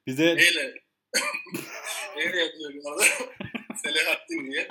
bize 0.07 0.37
Neyle? 0.37 0.75
Neyle 2.17 2.37
yazıyor 2.37 2.73
bu 2.75 2.91
arada? 2.91 3.03
Selahattin 3.83 4.53
diye. 4.53 4.69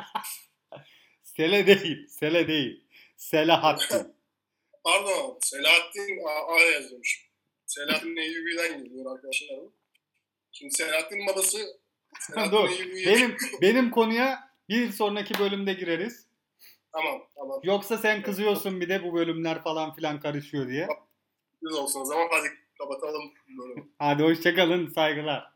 sele 1.23 1.67
değil 1.67 2.07
sele 2.07 2.47
değil 2.47 2.83
selahattin 3.17 4.15
Pardon. 4.83 5.39
Selahattin 5.41 6.19
A, 6.27 6.53
A 6.55 6.59
yazıyormuş. 6.59 7.29
Selahattin 7.65 8.15
Eyyubi'den 8.15 8.83
geliyor 8.83 9.15
arkadaşlar. 9.15 9.59
Şimdi 10.51 10.73
Selahattin 10.73 11.27
babası 11.27 11.57
Selahattin. 12.19 12.57
Eyyubi'ye... 12.57 13.05
benim 13.05 13.37
benim 13.61 13.91
konuya 13.91 14.51
bir 14.69 14.91
sonraki 14.91 15.39
bölümde 15.39 15.73
gireriz. 15.73 16.27
Tamam 16.93 17.21
tamam. 17.35 17.59
Yoksa 17.63 17.97
sen 17.97 18.21
kızıyorsun 18.21 18.81
bir 18.81 18.89
de 18.89 19.03
bu 19.03 19.13
bölümler 19.13 19.63
falan 19.63 19.93
filan 19.93 20.19
karışıyor 20.19 20.67
diye. 20.67 20.87
Güzel 21.61 21.81
olsun 21.81 22.01
o 22.01 22.05
zaman. 22.05 22.27
Hadi 22.31 22.47
kapatalım 22.77 23.31
bölümü. 23.57 23.89
Hadi 23.99 24.23
hoşçakalın 24.23 24.87
saygılar. 24.87 25.53